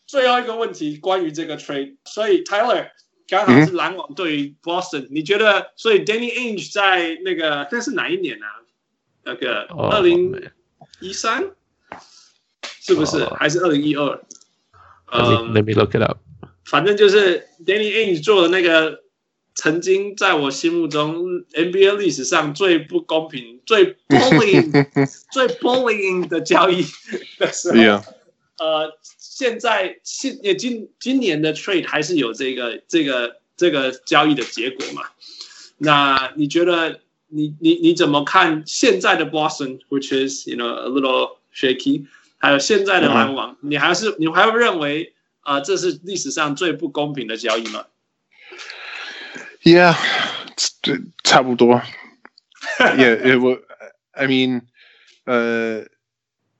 [0.05, 2.89] 最后一个问题关于这个 trade，所以 Tyler。
[3.31, 5.71] 刚好是篮网对于 Boston，、嗯、你觉得？
[5.77, 8.45] 所以 Danny Ainge 在那个，这是哪一年啊？
[9.23, 10.51] 那个二零
[10.99, 11.45] 一三，
[12.81, 14.21] 是不是？Oh, 还是二零一二？
[15.09, 16.17] 呃，Let me look it up。
[16.65, 19.01] 反正就是 Danny Ainge 做的那个，
[19.55, 26.83] 曾经在我心目中 NBA 历史上最不公平、 最 bullying、最 bullying 的交易
[27.39, 27.77] 的时候。
[27.77, 28.03] Yeah.
[28.59, 28.91] 呃，
[29.41, 35.01] 现在现也今今年的 trade 还是有这个这个这个交易的结果嘛？
[35.79, 42.05] 那你觉得你你你怎么看现在的 Boston，which is you know a little shaky，
[42.37, 47.87] 还有现在的篮网，嗯、你还是你还会认为啊、呃、这是历史上最不公平的交易吗
[49.63, 49.95] ？Yeah，
[50.83, 51.81] 这差不多。
[52.77, 53.59] Yeah，我
[54.11, 54.61] I mean，
[55.25, 55.89] 呃。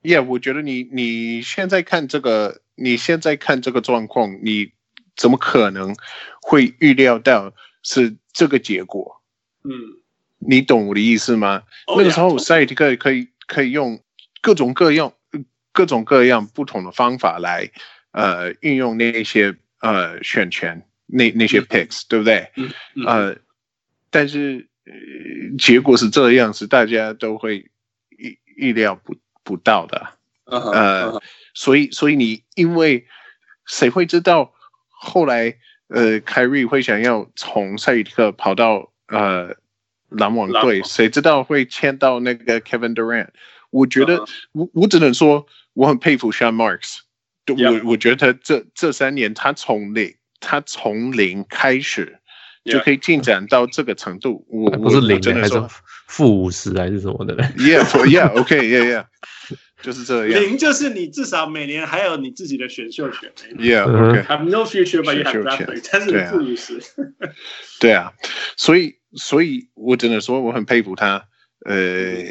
[0.04, 4.72] Yeah，我觉得你你现在看这个，你现在看这个状况，你
[5.16, 5.94] 怎么可能
[6.40, 9.22] 会预料到是这个结果？
[9.64, 9.70] 嗯，
[10.38, 14.02] 你懂我的意思吗？Oh, 那个时候赛尔提克可以可以用
[14.40, 15.12] 各种各样
[15.72, 17.70] 各种各样不同的方法来
[18.10, 22.50] 呃运用那些呃选权那那些 picks，、嗯、对不对？
[22.56, 23.36] 嗯嗯、呃，
[24.10, 24.92] 但是、呃、
[25.58, 27.70] 结果是这样，是大家都会
[28.18, 29.14] 意意料不。
[29.44, 30.08] 不到的，uh
[30.58, 31.22] 呃，uh.
[31.54, 33.06] 所以，所以你因为
[33.66, 34.52] 谁会知道
[34.88, 35.56] 后来，
[35.88, 39.56] 呃，凯瑞会想要从赛尔提克跑到呃
[40.08, 43.28] 篮网队，谁知道会签到那个 Kevin Durant？
[43.70, 44.28] 我觉得，uh huh.
[44.52, 46.98] 我我只能说我很佩服 Sean Marks，
[47.48, 47.82] 我 Yeah.
[47.84, 52.18] 我觉得他这这三年他从零他从零开始
[52.64, 55.62] 就可以进展到这个程度，我不是零还是
[56.06, 59.06] 负五十还是什么的？Yeah，Yeah，OK，Yeah，Yeah。
[59.82, 63.30] 就是这样，零就是你至少每年还有你自己的选秀权。
[63.58, 66.80] Yeah，OK，Have no future but you have draft，但是负五十。
[67.80, 68.12] 对啊，
[68.56, 71.24] 所以所以我只能说我很佩服他，
[71.66, 72.24] 呃，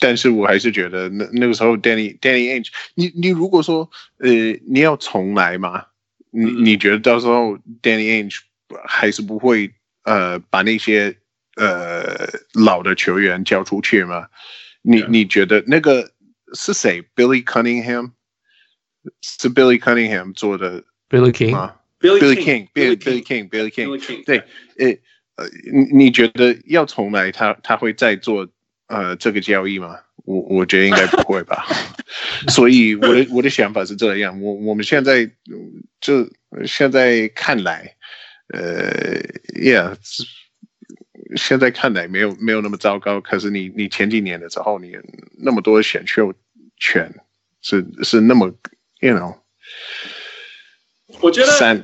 [0.00, 4.30] 但是我还是觉得那那个时候 Danny Danny Ainge，你你如果说呃
[4.68, 5.84] 你要重来嘛，
[6.32, 8.38] 你你觉得到时候 Danny Ainge
[8.86, 9.70] 还是不会
[10.02, 11.16] 呃把那些
[11.54, 14.26] 呃老的球员交出去吗？
[14.82, 16.10] 你你觉得那个？
[16.53, 17.03] 是谁？
[17.15, 18.11] Billy Cunningham
[19.21, 20.83] 是 Billy Cunningham 做的。
[21.09, 21.75] Billy King 吗？
[21.99, 24.25] Billy King，Billy King，Billy King。
[24.25, 24.39] 对，
[24.77, 24.87] 呃
[25.35, 28.47] 呃，你你觉得要重来他，他他会再做
[28.87, 29.97] 呃这个交易吗？
[30.25, 31.65] 我我觉得应该不会吧。
[32.49, 35.29] 所以我的我的想法是这样，我我们现在
[36.01, 36.29] 就
[36.65, 37.95] 现在看来，
[38.49, 39.19] 呃，
[39.59, 39.95] Yeah，
[41.36, 43.20] 现在看来没有没有那么糟糕。
[43.20, 44.96] 可是你你前几年的时候，你
[45.38, 46.32] 那么多选秀
[46.76, 47.14] 权
[47.62, 48.52] 是是那么
[49.00, 49.38] ，You know。
[51.20, 51.82] 我觉得三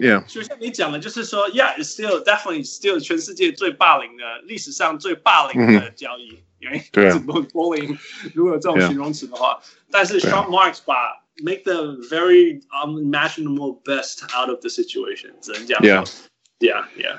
[0.00, 7.98] ，Yeah，就像你讲的，就是说，Yeah，it's still definitely still 全世界最霸凌的历史上最霸凌的交易，因为对啊，bullying
[8.34, 17.18] 如果有这种形容词的话，但是 Sean Marks 把 make the very unimaginable best out of the situation，只能讲，Yeah，Yeah，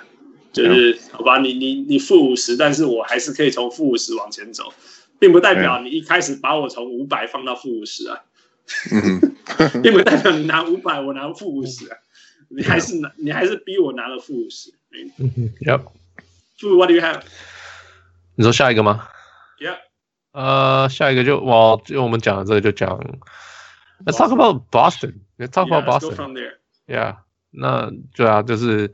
[0.54, 4.72] 就是好吧，你你你负五十，但是我还是可以从负五十往前走，
[5.20, 8.22] 并不代表你一开始把我从五百放到负五十啊。
[8.92, 9.20] 嗯，
[9.84, 11.98] 并不代表你拿五百，我拿负五十啊！
[12.48, 14.72] 你还是拿，你还是逼我拿了负五十。
[15.66, 15.82] Yep.
[16.62, 17.22] What do you have？
[18.36, 19.08] 你说下一个吗
[19.60, 19.78] ？Yeah.
[20.32, 22.98] 呃，下一个就我就我们讲的这个就讲。
[24.06, 25.16] Let's talk about Boston.
[25.38, 26.54] Let's talk about boston from there
[26.88, 27.18] yeah
[27.50, 28.94] 那对啊，就是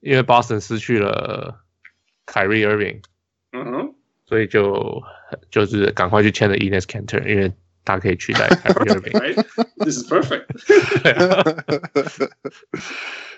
[0.00, 1.64] 因为 Boston 失去了
[2.26, 3.02] Kyrie Irving，
[3.52, 3.94] 嗯哼，
[4.26, 5.02] 所以就
[5.50, 7.52] 就是赶快去签了 Enes Kanter，因为。
[7.82, 10.44] 他可以取代 Kyrie Irving，This is perfect。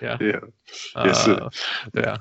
[0.01, 0.19] Yeah，
[1.05, 1.41] 也是，
[1.93, 2.19] 对啊。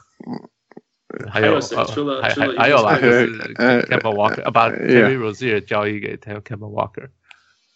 [1.28, 3.26] 还有除了还还有啦，就是
[3.56, 7.08] Kemba Walker，把 Terry Rozier 交易给 Kemba Walker。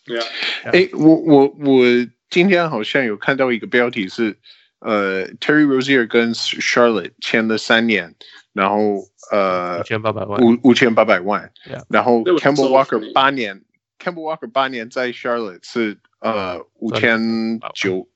[0.04, 0.24] 对啊。
[0.72, 1.84] 哎，我我我
[2.30, 4.38] 今天好像有看到一个标题是，
[4.80, 8.14] 呃，Terry Rozier 跟 Charlotte 签了三年，
[8.52, 11.50] 然后呃，五千八百万，五五千八百万，
[11.88, 13.62] 然后 Camel Walker 八年。
[13.98, 18.06] ，Camel Walker 八年在 Charlotte 是呃五千九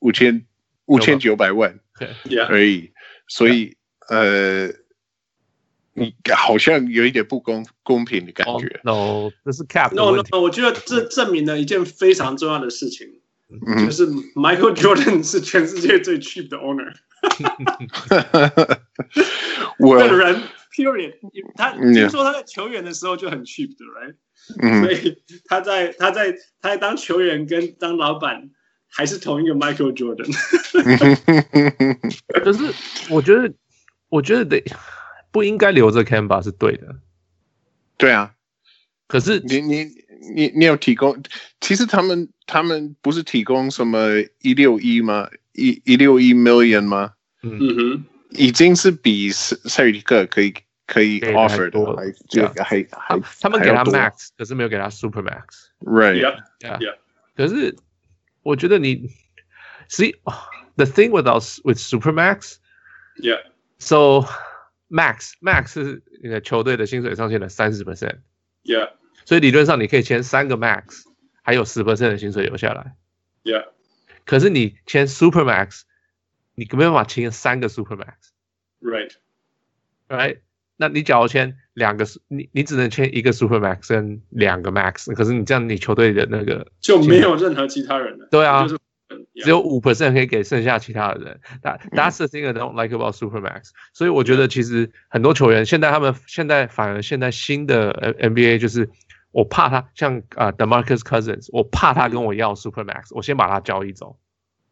[0.00, 0.44] 五千
[0.86, 1.78] 五千九百万
[2.48, 2.90] 而已，
[3.28, 3.76] 所以
[4.08, 4.66] 呃
[5.94, 8.80] 你好像有一点不公公平的感觉。
[8.82, 9.94] No，这是 Cap。
[9.94, 13.21] No No，我觉得这证明了一件非常重要的事情，
[13.84, 16.92] 就是 Michael Jordan 是全世界最 cheap 的 owner。
[19.78, 20.42] 我这个人
[20.74, 21.14] Period，
[21.54, 24.14] 他听说他在球员的时候就很 cheap 的，right？
[24.60, 28.50] 嗯，所以他在他在他在当球员跟当老板
[28.88, 30.32] 还是同一个 Michael Jordan。
[32.42, 32.72] 可是
[33.10, 33.52] 我觉得，
[34.08, 34.64] 我觉得得
[35.30, 36.96] 不应该留着 canba 是对的。
[37.98, 38.34] 对啊，
[39.06, 40.01] 可是你你
[40.35, 41.21] 你你有提供，
[41.61, 44.07] 其实他们他们不是提供什么
[44.41, 45.29] 一六一吗？
[45.53, 47.13] 一一六一 million 吗？
[47.43, 50.53] 嗯哼，已经是比塞塞尔提克可以。
[50.87, 55.67] 可以 offer 的，还就还还他们给他 max，可是没有给他 super max。
[55.81, 56.95] Right，yeah，
[57.35, 57.75] 可是
[58.41, 59.09] 我觉得你，
[59.89, 60.15] see
[60.77, 64.25] the thing with us with super max，yeah，so
[64.89, 68.91] max max 是你的球队的薪水上限的三十 percent，yeah，
[69.24, 71.04] 所以理论上你可以签三个 max，
[71.42, 72.94] 还有十 percent 的薪水留下来
[73.44, 73.66] ，yeah，
[74.24, 75.82] 可是你签 super max，
[76.54, 80.38] 你没办法签三个 super max，right，right。
[80.76, 88.26] 那你假如签两个，你你只能签一个 super max 跟两个 max，可是你这样你球队的那个就没有任何其他人了。
[88.32, 88.66] 对啊，
[89.36, 91.40] 只有五 percent 可以给剩下其他的人。
[91.62, 93.70] That that's the thing I don't like about super max。
[93.92, 98.90] 所以我觉得其实很多球员现在他们现在反而现在新的 NBA 就是
[99.32, 104.16] 我怕他像啊 DeMarcus Cousins，我怕他跟我要 super max，我先把他交易走。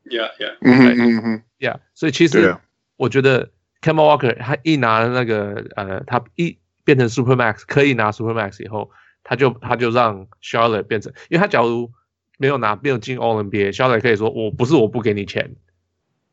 [0.05, 1.81] Yeah yeah，嗯嗯嗯，Yeah。
[1.94, 2.57] 所以其实
[2.96, 3.51] 我觉得。
[3.83, 8.90] Kemba Walker 他一拿那个呃，他一变成 Super Max 可以拿 Super Max 以后，
[9.25, 11.90] 他就他就让 Charlotte 变成，因为他假如
[12.37, 15.57] 没有拿没有进 All NBA，Charlotte 可以说我不是我不给你钱，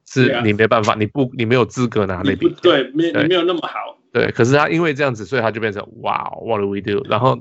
[0.06, 4.30] 是你没办法，你不你没有资格拿那笔，对，没你没有那么好，对。
[4.32, 7.02] 可是他因为这样子，所以他就变成哇，What do we do？
[7.08, 7.40] 然后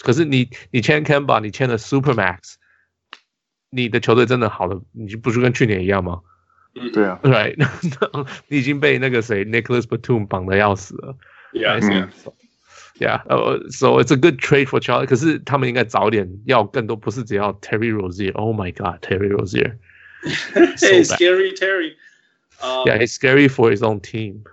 [0.00, 2.54] 可是你你签 Kemba，你签了 Super Max，
[3.70, 6.20] 你的球队真的好的，你就不是跟去年一样吗？
[6.92, 7.56] 对啊，Right，
[8.46, 11.16] 你已经被那个谁 Nicholas Batum 绑得要死了。
[11.52, 15.06] Yeah，Yeah，呃，So it's a good trade for Charlie。
[15.06, 24.44] 可是他们应该早点要更多，不是只要 Terry Rozier。Oh my God，Terry Rozier。Hey, scary Terry。Yeah, he's scary for his own team。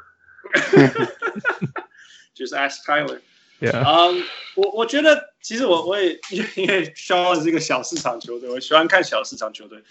[2.36, 3.20] Just ask Tyler。
[3.61, 4.23] 嗯，
[4.57, 6.19] 我我觉得其实我我也
[6.57, 9.83] 因为 Charlotte 是一个小市场球队，我喜欢看小市场球队。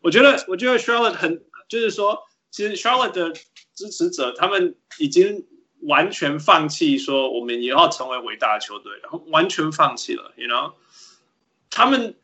[0.00, 1.42] 我觉得我觉得 Charlotte 很。
[1.68, 3.30] 就是说，其实 Charlotte 的
[3.74, 5.44] 支持者他们已经
[5.80, 10.72] 完全放弃说我们也要成为伟大的球队，然后完全放弃了，you know，
[11.68, 12.14] 他们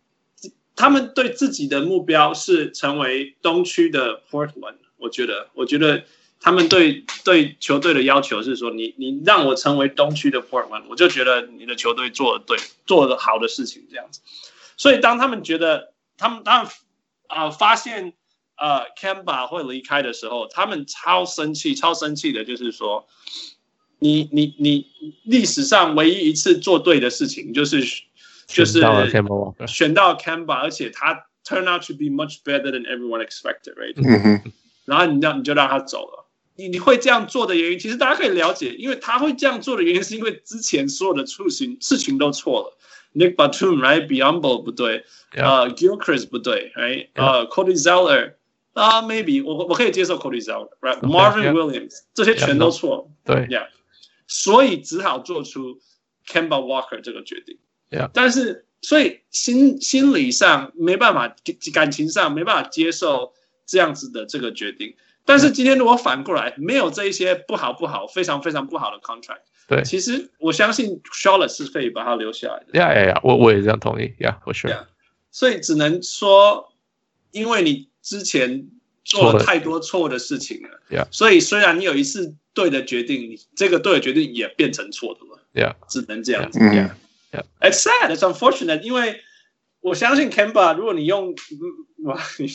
[0.75, 4.77] 他们对自己的目标是成为东区的 Portland。
[4.97, 6.05] 我觉得，我觉得
[6.41, 14.21] 他们对对球队的要求是说，你你让我成为东区的 Portland，我就觉得你的球队做的对，做的好的事情这样子。
[14.77, 16.67] 所以当他们觉得他们当
[17.29, 18.13] 啊、呃、发现
[18.57, 23.09] 呃 Kemba 会离开的时候，他们超生气，超生气的就是说，
[23.99, 24.87] 你你你
[25.23, 27.81] 历史上唯一一次做对的事情就是
[28.47, 28.81] 就是
[29.67, 33.95] 选到 Kemba，而且他 turn out to be much better than everyone expected，right？
[33.97, 34.53] 嗯哼，
[34.85, 36.24] 然后你让你就让他走了。
[36.57, 42.79] 你你会这样做的原因，其实大家可以了解，因为他会这样做的原因，是因为之前所有的事情事情都错了。
[43.15, 47.09] Nick Batum，right？Biyombo 不对，呃、uh, Gilchrist 不对，right？
[47.15, 48.35] 呃、uh,，Cody Zeller，
[48.73, 53.69] 啊、uh,，maybe 我我可以接受 Cody Zeller，right？Marvin、okay, Williams，、这些全都错，对，yeah，
[54.27, 55.79] 所以只好做出
[56.27, 57.57] Kemba Walker 这个决定
[57.91, 58.11] ，yeah.
[58.13, 61.37] 但是所以心心理上没办法，
[61.73, 63.33] 感情上没办法接受
[63.65, 64.97] 这样子的这个决定。
[65.27, 72.79] 但是今天如果反过来没有这一些不好不好非常非常不好的 contract，对，其实我相信 Charlotte 是可以把他留下来的。
[72.79, 74.13] 呀呀呀，我我也这样同意。
[74.19, 74.69] 呀，我是。
[75.31, 76.73] 所以只能说，
[77.31, 78.69] 因为你之前
[79.05, 80.81] 做了太多错误的事情了。
[80.97, 81.09] 呀。
[81.11, 85.67] 所以虽然你有一次对的决定，你这个对的决定也变成错的了。
[85.67, 85.75] 呀。
[85.89, 86.59] 只能这样子。
[86.59, 86.97] 呀。
[87.61, 89.21] It's sad, it's unfortunate，因为。
[89.84, 91.34] 我相信 Kemba，如果你用
[92.04, 92.48] 哇，你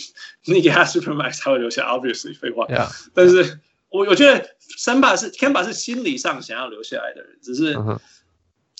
[0.53, 2.66] 你给他 Supermax，他会留下，obviously 废话。
[2.66, 2.88] Yeah.
[3.14, 7.72] 但是我我觉得 Kemba 是 Kemba 是心理上想要留下来的人，只是，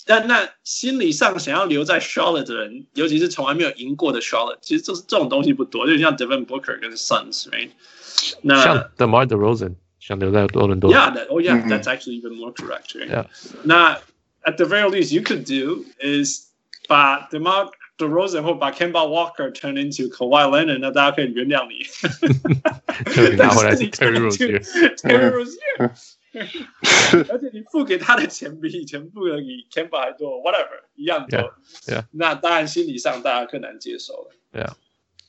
[0.05, 0.27] 但、uh -huh.
[0.27, 7.71] 那心理上想要留在 Charlotte 的人，尤其是从来没有赢过的 Charlotte，其实就是这种东西不多，就像 Devin Booker 跟 Suns，right？
[8.43, 10.93] 那像 DeMar DeRozan 想留在多伦多。
[10.93, 13.25] Yeah，oh yeah，that's actually even more correct，right？、Yeah.
[13.63, 13.95] 那
[14.43, 16.51] at the very least you could do is
[16.87, 21.85] 把 DeMar DeRozan 会把 Kemba Walker turn into Kawhi Leonard，那大家可以原谅你。
[23.37, 25.91] 拿回来是 Terry Rozier，Terry Rozier，
[27.31, 31.39] 而且你付给他的钱比以前付的比 Kemba 还多，whatever 一样多。
[31.39, 31.53] Yeah,
[31.87, 32.05] yeah.
[32.11, 34.31] 那当然心理上大家更难接受了。
[34.51, 34.75] 对啊，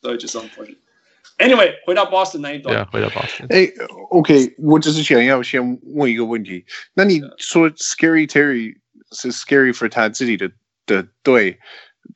[0.01, 2.75] 所以就是 unfortunate。Anyway，回到 Boston 那一段。
[2.75, 3.47] 对啊，回到 Boston。
[3.51, 3.71] 哎，
[4.11, 6.65] OK，我只是想要先问一个问题。
[6.95, 8.79] 那你说 Scary Terry
[9.13, 10.51] 是 Scary for 他自己的
[10.85, 11.61] 的队？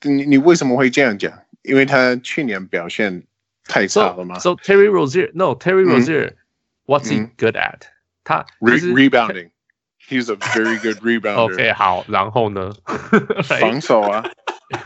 [0.01, 1.31] 你你为什么会这样讲？
[1.63, 3.23] 因为他去年表现
[3.63, 7.89] 太差了吗 so,？So Terry Rozier，No，Terry Rozier，What's、嗯、he good at？、嗯、
[8.23, 11.35] 他 Re rebounding，He's a very good rebounder。
[11.35, 12.71] OK，好，然后呢？
[13.43, 14.23] 防守啊，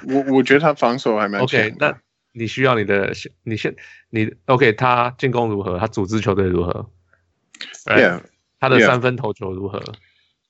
[0.07, 1.41] 我我觉得他防守还蛮。
[1.41, 1.97] OK，那
[2.31, 3.11] 你需要你的，
[3.43, 3.75] 你先
[4.09, 5.77] 你 OK，他进攻如何？
[5.77, 6.89] 他组织球队如何
[7.87, 8.21] ？Yeah，
[8.61, 9.83] 他的三分投球如何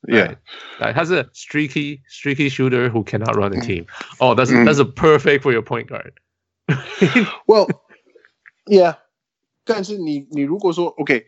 [0.07, 0.37] ？Yeah，
[0.79, 3.87] 来，他是 streaky streaky shooter who cannot run a team。
[4.19, 6.13] 哦，that's that's perfect for your point guard。
[7.47, 7.69] Well,
[8.67, 8.99] yeah，
[9.65, 11.25] 但是你你如果说 OK，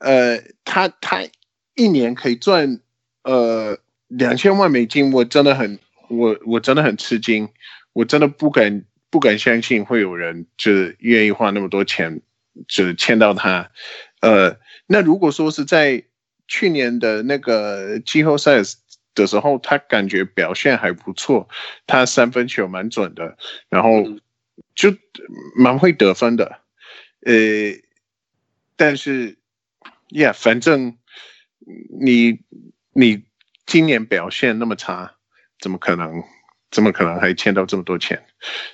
[0.00, 1.22] 呃，他他
[1.74, 2.80] 一年可以赚
[3.22, 3.78] 呃
[4.08, 5.78] 两千万美金，我真的很
[6.08, 7.48] 我我真的很吃惊，
[7.94, 12.20] 我真的不敢不敢相信会有人就是愿意花那么多钱
[12.66, 13.70] 就是签到他。
[14.20, 16.04] 呃，那如果说是在
[16.47, 18.61] 去年的那个季后赛
[19.15, 21.47] 的时候，他感觉表现还不错，
[21.85, 23.37] 他三分球蛮准的，
[23.69, 24.03] 然后
[24.75, 24.93] 就
[25.55, 26.59] 蛮会得分的。
[27.25, 27.33] 呃，
[28.75, 29.37] 但是
[30.09, 30.97] ，Yeah，反正
[32.01, 32.39] 你
[32.93, 33.23] 你
[33.65, 35.15] 今年表现那么差，
[35.59, 36.23] 怎么可能？
[36.71, 38.25] 怎么可能还欠到这么多钱？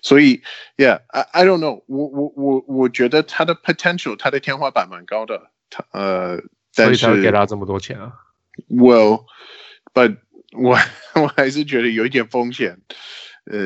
[0.02, 0.42] 所以
[0.78, 6.42] ，Yeah，I I don't know，我我我我觉得他的 potential，他的天花板蛮高的，他呃。
[6.72, 8.14] 所以才会给他这么多钱啊
[8.70, 10.18] ？Well，but
[10.58, 10.78] 我
[11.22, 12.80] 我还是觉得有一点风险。
[13.46, 13.58] 呃，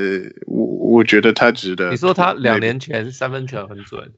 [0.47, 1.89] 我我觉得他值得。
[1.89, 4.13] 你说他两年前三分球很准，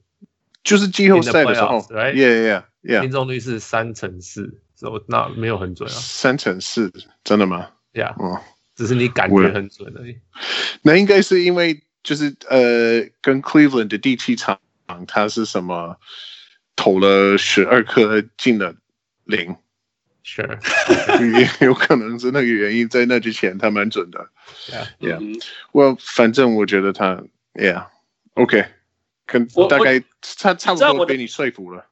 [0.62, 4.60] 就是季后赛的时候，Yeah Yeah Yeah，命中率是三乘四，
[5.08, 5.92] 那没有很准啊。
[5.92, 6.92] 三乘四，
[7.24, 8.40] 真的吗？Yeah，哦，
[8.76, 10.20] 只是你感觉很准而已。
[10.82, 14.60] 那应该是因为就是呃，跟 Cleveland 的第七场，
[15.08, 15.96] 他是什么？
[16.76, 18.74] 投了十二颗进了
[19.24, 19.56] 零，
[20.22, 20.42] 是，
[21.60, 22.88] 也有可能是那个原因。
[22.88, 24.28] 在那之前他蛮准的
[25.00, 25.42] ，Yeah，Yeah。
[25.72, 27.24] 我反正我觉得他
[27.54, 28.66] ，Yeah，OK，
[29.24, 31.86] 跟大概差差不多被你说服了。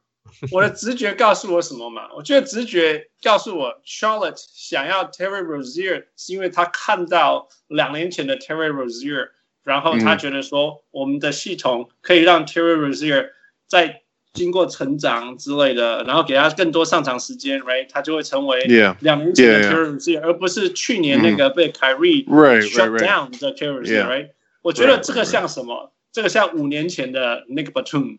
[0.51, 2.09] 我的直觉告诉我什么嘛？
[2.17, 9.29] 我觉得直觉告诉我，Charlotte 想要 Terry Rozier 是因为他看到两年前的 Terry Rozier，
[9.63, 13.31] 然后他觉得说我们的系统可以让 Terry Rozier
[13.67, 14.03] 在
[14.35, 18.65] 经过成长之类的，然后给他更多上场时间，right，他就会成为
[19.01, 24.31] 两年前的 Terry Rozier，而不是去年那个被 Kyrie shut down 的 Terry Rozier，right？
[24.61, 25.93] 我觉得这个像什么？
[26.13, 28.19] 这个像五年前的 Nick Batum，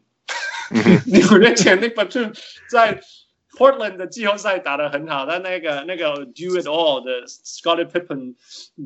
[1.31, 2.33] 五年前 Nick Batum
[2.69, 3.01] 在
[3.57, 8.35] Portland 的季后赛打得很好，但那个那个 Do It All 的 Scottie Pippen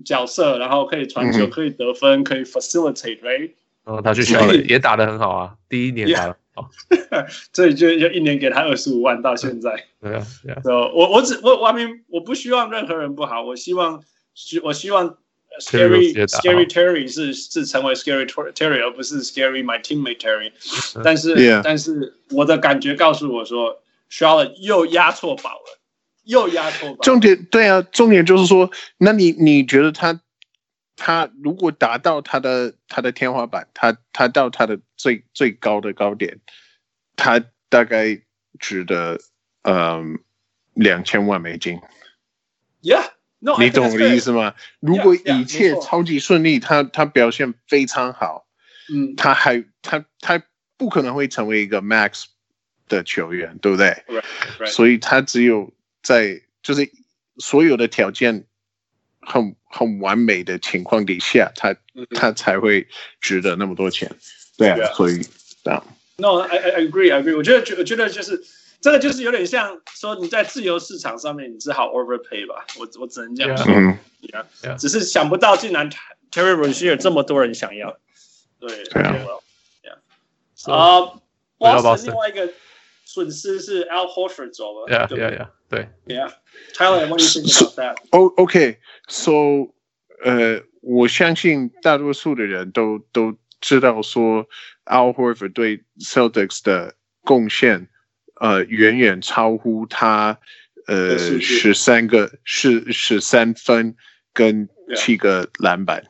[0.03, 3.51] 角色，然后可以传球，可以得分，可以 facilitate，right？
[3.83, 6.69] 然后他去小联也打得很好啊，第一年打得好，
[7.53, 9.71] 所以就就一年给他二十五万到现在。
[10.01, 10.61] 对啊，对啊。
[10.93, 14.03] 我我只我我明我不希望任何人不好，我希望
[14.33, 15.17] 希我希望
[15.61, 20.51] Scary Scary Terry 是是成为 Scary Terry 而不是 Scary My Teammate Terry。
[21.03, 23.81] 但是但是我的感觉告诉我说。
[24.11, 25.79] Charlotte 又押错宝了，
[26.23, 26.97] 又押错宝。
[27.03, 30.19] 重点对啊，重点就是说，那你你觉得他
[30.99, 36.39] 他如果达到他的他的天花板，他他到他的最最高的高点，
[37.15, 38.21] 他大概
[38.59, 39.19] 值得
[39.63, 40.19] 嗯
[40.73, 41.79] 两千万美金。
[42.83, 44.53] Yeah，no，你懂我的意思吗？
[44.79, 48.45] 如果一切超级顺利，他他表现非常好，
[48.93, 50.43] 嗯，他还他他
[50.77, 52.25] 不可能会成为一个 Max。
[52.89, 54.23] 的球员，对不对？Right,
[54.57, 54.65] right.
[54.65, 55.71] 所以他只有
[56.01, 56.91] 在就是
[57.37, 58.47] 所有的条件
[59.21, 62.17] 很很完美的情况底下，他、mm -hmm.
[62.17, 62.87] 他才会
[63.19, 64.09] 值得那么多钱。
[64.57, 65.21] 对啊.所以
[65.63, 65.83] 这样。
[66.17, 67.37] No，I I agree，I agree。
[67.37, 68.41] 我觉得，我觉得就是
[68.81, 72.65] 这个，就是有点像说你在自由市场上面，你只好 overpay 吧。
[72.77, 73.65] 我我只能这样说。
[73.67, 74.45] 嗯、yeah.
[74.63, 75.89] yeah.，只是想不到，竟然
[76.31, 77.97] Terry Rozier 这么多人想要。
[78.59, 79.15] 对，对啊。
[79.83, 80.73] Yeah.
[80.73, 81.21] 啊，
[81.57, 82.51] 波士另外一个。
[83.11, 87.95] 损失是 Al Horford 走了，Yeah, yeah, yeah，对，Yeah，Tyler，what do you think about that?
[88.11, 89.73] O OK，so，
[90.23, 94.47] 呃，我相信大多数的人都都知道说
[94.85, 97.89] ，Al Horford 对 Celtics 的贡献，
[98.39, 100.37] 呃，远远超乎他，
[100.85, 103.95] 呃，十三个十十三分
[104.33, 106.03] 跟七个篮板。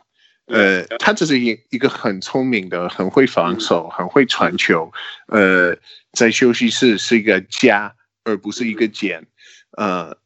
[0.49, 4.91] 呃，他只是一一个很聪明的，很会防守，很会传球。
[5.27, 5.77] 呃，
[6.13, 7.93] 在休息室是一个加，
[8.23, 9.27] 而不是一个减。
[9.77, 10.17] 呃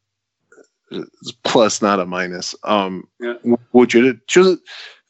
[1.42, 2.54] ，plus not a minus。
[2.66, 3.04] 嗯，
[3.42, 4.58] 我我觉得就是，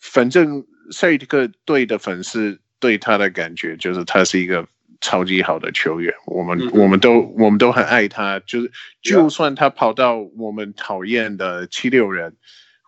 [0.01, 4.67] 反正赛尔提克队的粉丝对他的感觉就是他是一个
[5.01, 6.13] 超级好的球员。
[6.27, 12.37] 我们我们都我们都很爱他，就是就算他跑到我们讨厌的七六人。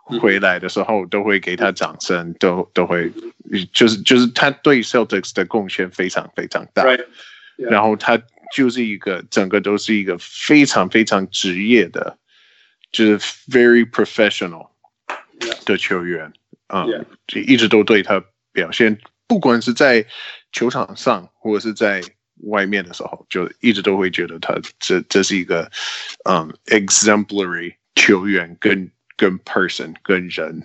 [0.21, 3.11] 回来的时候都会给他掌声，都都会，
[3.73, 7.05] 就是就是他对 Celtics 的贡献非常非常大，right.
[7.57, 7.71] yeah.
[7.71, 8.17] 然后他
[8.55, 12.17] 就是一个整个都是一个非常非常职业的，
[12.93, 13.19] 就是
[13.51, 14.69] very professional
[15.65, 16.33] 的球员
[16.69, 17.01] 啊，就、yeah.
[17.01, 17.45] 嗯 yeah.
[17.45, 18.97] 一直都对他表现，
[19.27, 20.07] 不管是在
[20.53, 22.01] 球场上或者是在
[22.45, 25.69] 外面的时候，就一直都会觉得他这这是一个
[26.31, 28.89] 嗯 exemplary 球员跟。
[29.17, 30.63] 跟 person 跟人，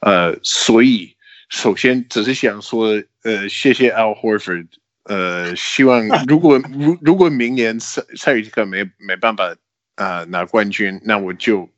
[0.00, 1.14] 呃，所以
[1.48, 4.66] 首先只是想说，呃，谢谢 Al Horford，
[5.04, 9.54] 呃，希望 如果如如果明年赛赛尔提克没没办法
[9.94, 11.68] 啊、呃、拿冠军，那我就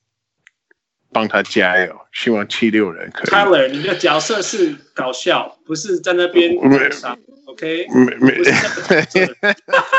[1.12, 3.30] 帮他加油，希望七六人可以。
[3.30, 6.56] Tyler，你的角色是搞笑，不是在那边。
[7.46, 8.38] OK，没没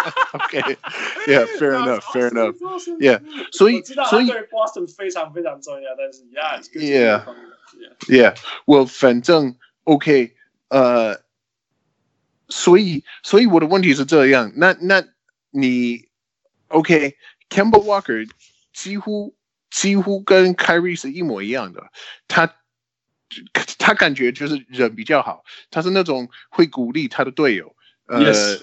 [0.33, 3.21] ，OK，Yeah，fair enough，fair enough，Yeah，
[3.53, 6.25] 所以所以 Boston 非常非常重要，但是
[8.09, 10.35] Yeah，Yeah，Yeah，Well，反正 OK，
[10.69, 11.21] 呃，
[12.49, 15.05] 所以所以我的问题是这样，那那
[15.51, 16.09] 你
[16.69, 18.29] OK，Kemba Walker
[18.73, 19.35] 几乎
[19.71, 21.91] 几乎跟 Kyrie 是一模一样的，
[22.29, 22.55] 他。
[23.79, 27.75] 他感觉就是人比较好，他是那种会鼓励他的队友。
[28.18, 28.60] 呃.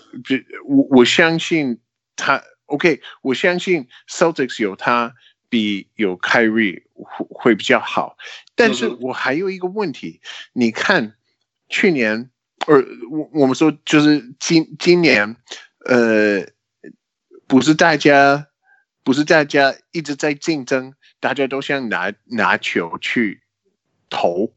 [0.64, 1.80] 我我相信
[2.16, 2.42] 他。
[2.66, 5.14] OK，我相信 Celtics 有他
[5.48, 8.18] 比有 Kyrie 会会比较好。
[8.54, 10.20] 但是我还有一个问题，
[10.52, 11.14] 你看
[11.70, 12.30] 去年，
[12.66, 12.76] 呃，
[13.10, 15.36] 我我们说就是今今年，
[15.86, 16.46] 呃，
[17.46, 18.48] 不是大家
[19.02, 23.40] 不是大家一直在竞争，大家都想拿拿球去
[24.10, 24.54] 投。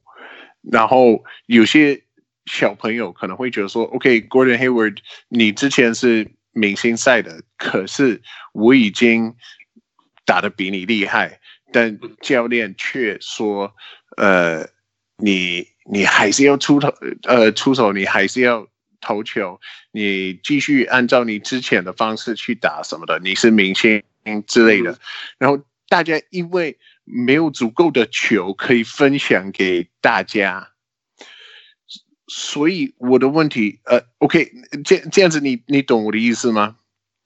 [0.70, 2.04] 然后有些
[2.46, 4.98] 小朋友可能会觉得说：“OK，Gordon Hayward，
[5.30, 8.22] 你之前是明星赛的，可是
[8.54, 9.36] 我已经
[10.26, 11.40] 打得比你厉害。”
[11.72, 13.74] 但教练却说
[14.18, 14.68] ：“呃，
[15.18, 18.68] 你你还是要出头，呃，出手，你还是要
[19.00, 19.60] 投球，
[19.92, 24.04] 你继续按照你之前的方式去打什么的，你是明星
[24.48, 24.98] 之类的。”
[25.40, 26.78] 然后大家因为。
[27.04, 30.70] 没有足够的球可以分享给大家，
[32.34, 34.50] 所以我的问题，呃，OK，
[34.86, 36.78] 这这样子你你懂我的意思吗？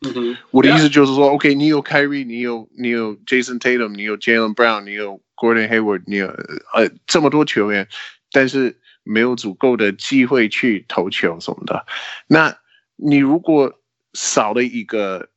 [0.04, 7.88] 嗯哼，我的意思就是说，OK，你有 Kyrie，你有你有 Jason Tatum，你有 Jaylen Brown，你有 Gordon Hayward，你有呃这么多球员，
[8.32, 11.86] 但是没有足够的机会去投球什么的。
[12.26, 12.58] 那
[12.96, 13.80] 你如果
[14.16, 15.30] 少了一个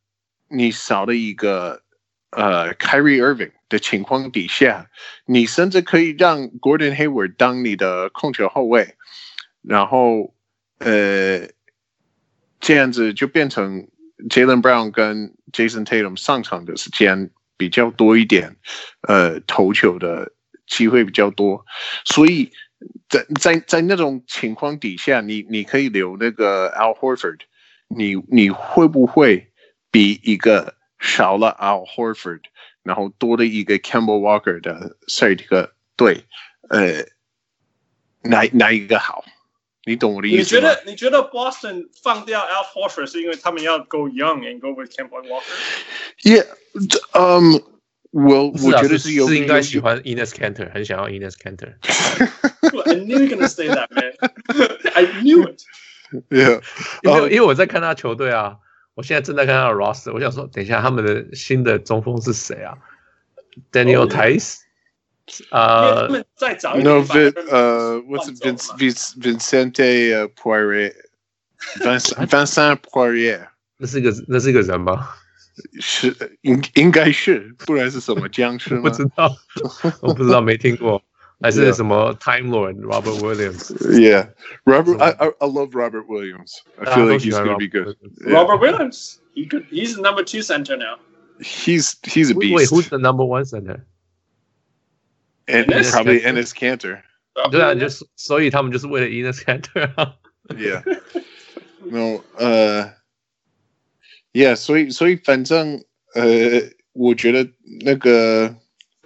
[0.49, 1.83] 你少了一个
[2.31, 4.89] 呃 Kyrie Irving 的情况底下，
[5.27, 8.95] 你甚至可以让 Gordon Hayward 当你的控球后卫，
[9.63, 10.35] 然后
[10.79, 11.49] 呃
[12.61, 13.89] 这样子就变成
[14.29, 18.57] Jaylen Brown 跟 Jason Tatum 上场的时间比较多一点，
[19.03, 20.33] 呃投球的
[20.67, 21.65] 机会比较多，
[22.05, 22.51] 所以
[23.09, 27.41] 在在在那种情况底下，你你可以留那个 Al Horford，
[27.89, 29.47] 你你会不会？
[29.91, 32.43] 比一个少了 Al Horford，
[32.83, 36.25] 然后多了一个 Camel Walker 的赛迪克队，
[36.69, 37.07] 呃，
[38.21, 39.25] 哪哪一个好？
[39.89, 40.43] 你懂我的意思吗？
[40.43, 46.47] 你觉得你觉得 Boston 放掉 Al Horford 是因为他们要 go young and go with Kemba Walker？Yeah，
[47.13, 47.63] 嗯，
[48.11, 51.75] 我我觉得是有是应该喜欢 Enes Kanter，很想要 Enes Kanter。
[52.85, 54.13] I knew you're gonna say that, man.
[54.95, 55.63] I knew it.
[56.29, 56.61] Yeah，
[57.03, 58.59] 因为因为我在看他球队啊。
[58.95, 62.75] 我现在正在看他的 roster，我想说，等一下他们的新的中锋是谁啊
[63.71, 64.57] ？Daniel Theis，
[65.52, 66.94] 呃，他们再找一点。
[66.94, 68.68] No, Vin，呃，What's Vince
[69.18, 73.48] Vincente Poirier？Vincent Poirier？
[73.78, 75.10] 那是一个那是一个人吗？
[75.80, 78.82] 是应应该是，不然是什么僵尸吗？
[78.82, 79.36] 不知道，
[80.02, 81.02] 我不知道，没听过。
[81.42, 86.62] 还是什么 Time Lord Robert Williams？Yeah，Robert，I I I love Robert Williams.
[86.78, 87.98] I feel like he's gonna be good.
[88.26, 91.00] Robert Williams, he could, he's the number two center now.
[91.40, 92.56] He's he's a beast.
[92.56, 93.86] Wait, who's the number one center?
[95.48, 97.02] And probably Enes Kanter.
[97.52, 100.16] 对啊，就是所以他们就是为了 Enes Kanter 啊。
[100.50, 100.84] Yeah.
[101.86, 102.94] No，呃，
[104.32, 105.84] Yeah，所以所以反正
[106.16, 106.62] 呃，
[106.94, 107.50] 我觉得
[107.82, 108.56] 那个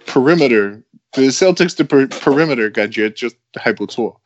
[0.06, 0.82] perimeter。
[1.10, 4.20] 对 Celtics 的 perimeter 感觉就还不错，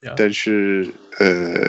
[0.00, 0.14] yeah.
[0.16, 0.88] 但是
[1.18, 1.66] 呃，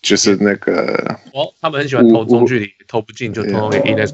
[0.00, 4.12] 就是那个，哦，他们很喜欢投中距离，投不进就投给 Enes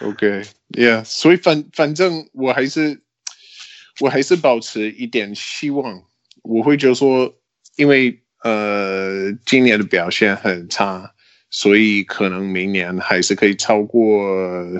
[0.00, 3.02] Yeah，yeah，OK，Yeah，所以反反正我还是
[4.00, 6.02] 我还是保持一点希望，
[6.42, 7.34] 我会觉得说，
[7.76, 11.10] 因为呃今年的表现很差。
[11.56, 14.20] 所以可能明年还是可以超过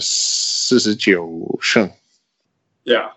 [0.00, 1.88] 四十九胜。
[2.82, 3.12] Yeah，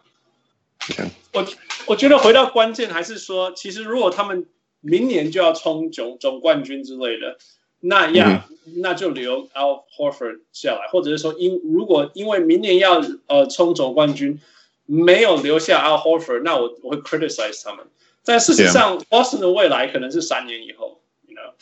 [1.33, 1.47] 我
[1.87, 4.45] 我觉得回到关键还是说，其实如果他们
[4.79, 7.39] 明年就要冲总总冠军之类的，
[7.80, 14.40] 那呀、嗯，那就留 Al Horford 下来，或者是说因如果因为明年要呃冲总冠军，
[14.86, 17.86] 没有留下 Al Horford，那我我会 criticize 他们。
[18.24, 21.00] 但事实上，Boston 的未来可能是三年以后。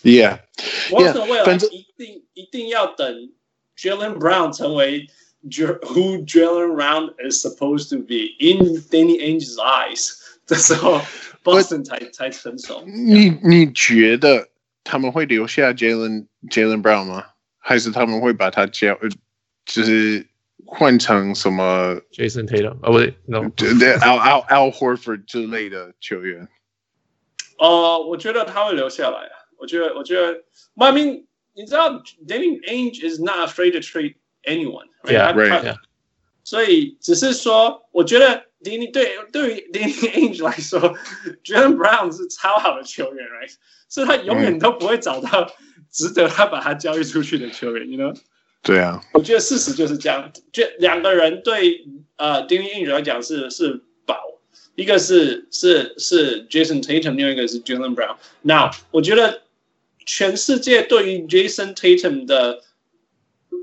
[0.03, 3.31] Yeah，Boston 未来一定一定要等
[3.79, 5.07] Jaylen Brown 成为
[5.43, 11.01] Who Jaylen Brown is supposed to be in Danny Ainge's eyes 的时候，
[11.45, 12.83] Boston 才才成熟。
[12.87, 14.49] 你你觉得
[14.85, 17.27] 他们会留下 Jaylen Jaylen Brown 吗？
[17.59, 18.99] 还是他们会把他交，
[19.65, 20.27] 就是
[20.65, 22.79] 换成什么 Jason Tatum？
[22.83, 26.49] 哦，不对，No，对对，Al Al Al Horford 之类的球员。
[27.59, 29.37] 呃，我觉得他会留下来啊。
[29.59, 30.43] 我觉得，我觉得，
[30.77, 34.15] I mean，你知道，Danny Ainge is not afraid to trade
[34.45, 35.63] anyone。Yeah, right.
[35.63, 35.77] Yeah.
[36.46, 40.80] 所以只是说，我觉得 Danny 对对于 Danny Ainge 来说
[41.44, 43.54] ，Jaylen Brown 是超好的球员，right？
[43.90, 45.52] 所以他永远都不会找到
[45.92, 48.18] 值得他把他交易出去的球员，你 you 呢 know?？
[48.62, 49.02] 对啊。
[49.12, 51.86] 我觉得事实就是这样，就两个人对
[52.16, 54.16] 呃 Danny Ainge 来讲是是宝，
[54.76, 58.16] 一个是是是 Jason Tatum，另外一个是 Jaylen Brown。
[58.44, 59.42] 那我觉得。
[60.08, 62.62] 全世界对于 Jason Tatum 的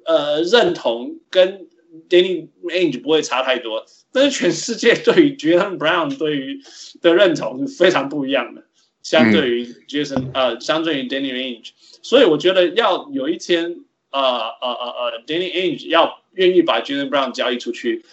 [0.04, 1.68] 呃认同跟
[2.08, 6.60] Danny Ainge 不会差太多，但是全世界对于 Jaylen Brown 对于
[7.00, 8.64] 的认同是非常不一样的，
[9.02, 11.70] 相对于 Jason、嗯、呃相对于 Danny Ainge，
[12.02, 18.04] 所以我觉得要有一天呃呃呃呃 Danny Ainge 要愿意把 Jaylen Brown 交易出去，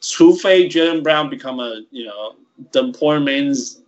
[0.00, 2.34] 除非 Jaylen Brown become a you know
[2.72, 3.78] the poor man's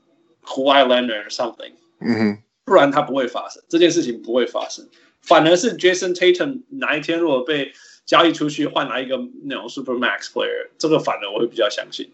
[0.45, 1.72] Kawhi Leonard or something。
[2.01, 2.39] 嗯。
[2.64, 4.86] 不然他不会发生这件事情，不会发生。
[5.22, 7.72] 反而是 Jason Tatum 哪一天如果被
[8.09, 12.11] 交易出去，换来一个那种 Super Max player，这个反而我会比较相信。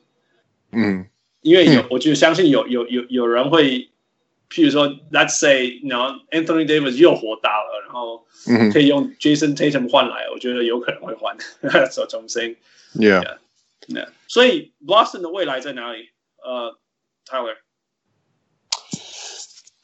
[0.73, 1.07] 嗯，
[1.41, 3.91] 因为有，我就相信有有有有人会，
[4.51, 8.27] 譬如说，Let's say，然后 Anthony Davis 又火大了，然后
[8.73, 11.37] 可以用 Jason Tatum 换来，我觉得有可能会换，
[11.93, 12.57] 说重新。
[12.95, 13.39] Yeah，
[13.87, 14.09] 那、yeah.
[14.27, 16.11] 所以 Boston 的未来在哪里？
[16.43, 16.77] 呃、
[17.25, 17.55] uh,，Tyler。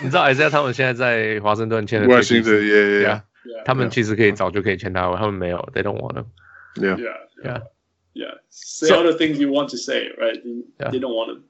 [0.00, 3.22] 你知道 Isaiah 他们现在在华盛顿签的，华盛顿，Yeah，
[3.64, 6.26] 他们其实可以早就可以签他，他们没有，They don't want him。
[6.74, 10.42] Yeah，Yeah，Yeah。Say all the things you want to say, right?
[10.78, 11.42] They don't want him。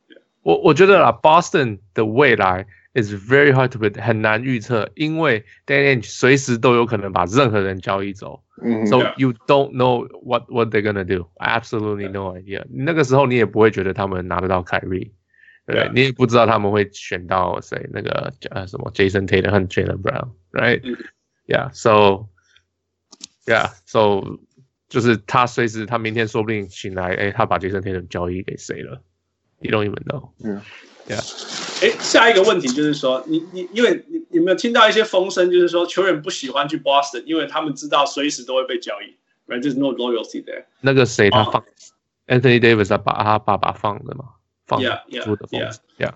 [0.43, 2.67] 我我觉得啦，Boston 的未来
[2.99, 8.43] is very hard to predict，很难预测，因为 Danny Ainge 随时都有可能把任何人交易走。
[8.63, 8.87] Mm -hmm.
[8.87, 11.29] So you don't know what what they're gonna do.
[11.39, 12.65] Absolutely no idea.
[12.71, 15.11] 那个时候你也不会觉得他们拿得到凯瑞，
[15.67, 15.91] 对不对？
[15.93, 20.81] 你也不知道他们会选到谁，那个呃什么 Jason Tatum 和 Jaylen Brown，right?
[21.49, 21.73] Yeah.
[21.73, 22.29] So
[23.47, 23.73] yeah.
[23.87, 24.39] So
[24.89, 29.03] 就是他随时他明天说不定醒来，哎，他把 Jason Tatum 交易给谁了
[29.62, 30.30] ？You don't even know.
[30.40, 30.62] Yeah.
[31.08, 31.24] Yeah.
[31.82, 39.16] 哎，下一个问题就是说，你你因为你有没有听到一些风声，就是说球员不喜欢去 Boston，因为他们知道随时都会被交易
[39.52, 39.60] ，right？
[39.62, 40.66] 就是 no loyalty there。
[40.82, 41.54] 那个谁他放、
[42.28, 44.26] oh.，Anthony Davis 他把他爸爸放的嘛，
[44.68, 46.14] 放的 yeah, 的 yeah, yeah.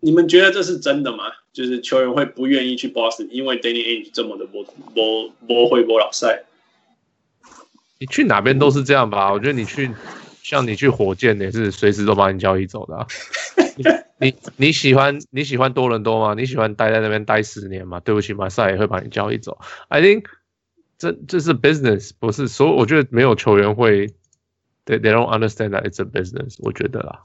[0.00, 1.24] 你们觉得这是真的吗？
[1.52, 6.44] 就是球员会不愿意去 Boston，因为 Danny Ainge 这么的不不不会不老赛。
[7.98, 9.30] 你去哪边都是这样吧？
[9.30, 9.90] 我觉得你去。
[10.52, 13.06] 像你去火箭也是随时都把你交易走的、啊
[13.74, 16.34] 你，你你喜欢你喜欢多伦多吗？
[16.34, 18.00] 你喜欢待在那边待十年吗？
[18.00, 19.58] 对不起，马赛也会把你交易走。
[19.88, 20.26] I think
[20.98, 24.08] 这这是 business，不是所以我觉得没有球员会
[24.84, 26.56] ，they they don't understand that it's a business。
[26.58, 27.22] 我觉得啦，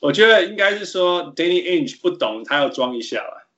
[0.00, 3.48] 我觉得应该是说 Danny Ainge 不懂，他要装一下了。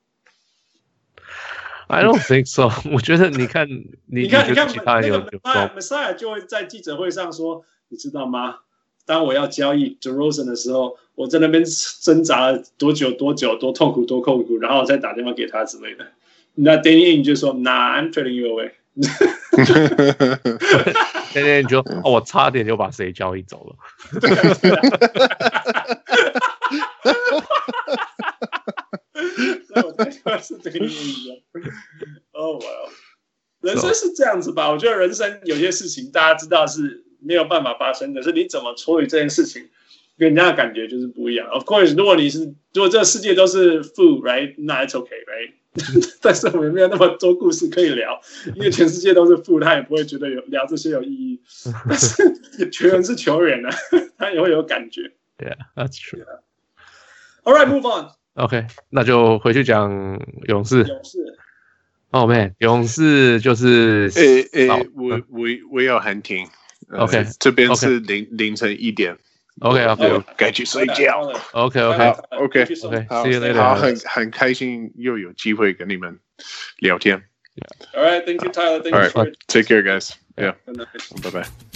[1.87, 2.71] I don't think so。
[2.95, 5.39] 我觉得你看你你看你看其他人有那个
[5.81, 8.59] Messiah 就会在记者会上说，你知道吗？
[9.05, 11.63] 当我要交易 DeRozan 的时候，我在那边
[12.01, 16.07] 挣扎了多久多久，多痛苦多痛苦，然后再打电话给他之类的。
[16.55, 18.71] 那 Danny Ainge 就说：“Nah, I'm trading you away。
[21.33, 23.75] ”Danny Ainge 就说：“哦，我差点就把谁交易走了。”
[29.83, 31.43] 我在说是 Danny Ainge。
[32.31, 32.65] 哦，哇，
[33.61, 34.71] 人生是这样子吧？
[34.71, 37.03] 我觉得人生有些事情大家知道是。
[37.25, 39.67] 没有办法发生，可是你怎么处理这件事情，
[40.17, 41.47] 跟人家的感觉就是不一样。
[41.49, 45.53] Of course，如果你是如果这个世界都是负，right，那 it's okay，right。
[46.21, 48.21] 但是我们没有那么多故事可以聊，
[48.55, 51.41] 因为全世界都是富，他也不会觉得有聊这些有意义。
[51.89, 53.69] 但是球员是球员啊，
[54.17, 55.11] 他也会有感觉。
[55.37, 56.23] Yeah，that's true.
[57.43, 58.11] All right，move on.
[58.35, 59.91] OK，那就回去讲
[60.47, 60.83] 勇士。
[60.83, 61.37] 勇士。
[62.11, 66.47] Oh man，勇士就是诶诶，我我我要喊停。
[66.92, 69.16] OK，这边是凌凌晨一点。
[69.60, 71.20] OK，OK，该去睡觉。
[71.52, 76.18] OK，OK，OK，OK，好，好，很很开心又有机会跟你们
[76.78, 77.22] 聊天。
[77.92, 80.54] All right，thank you，Tyler，thank you，take care，guys，yeah，
[81.22, 81.73] 拜拜。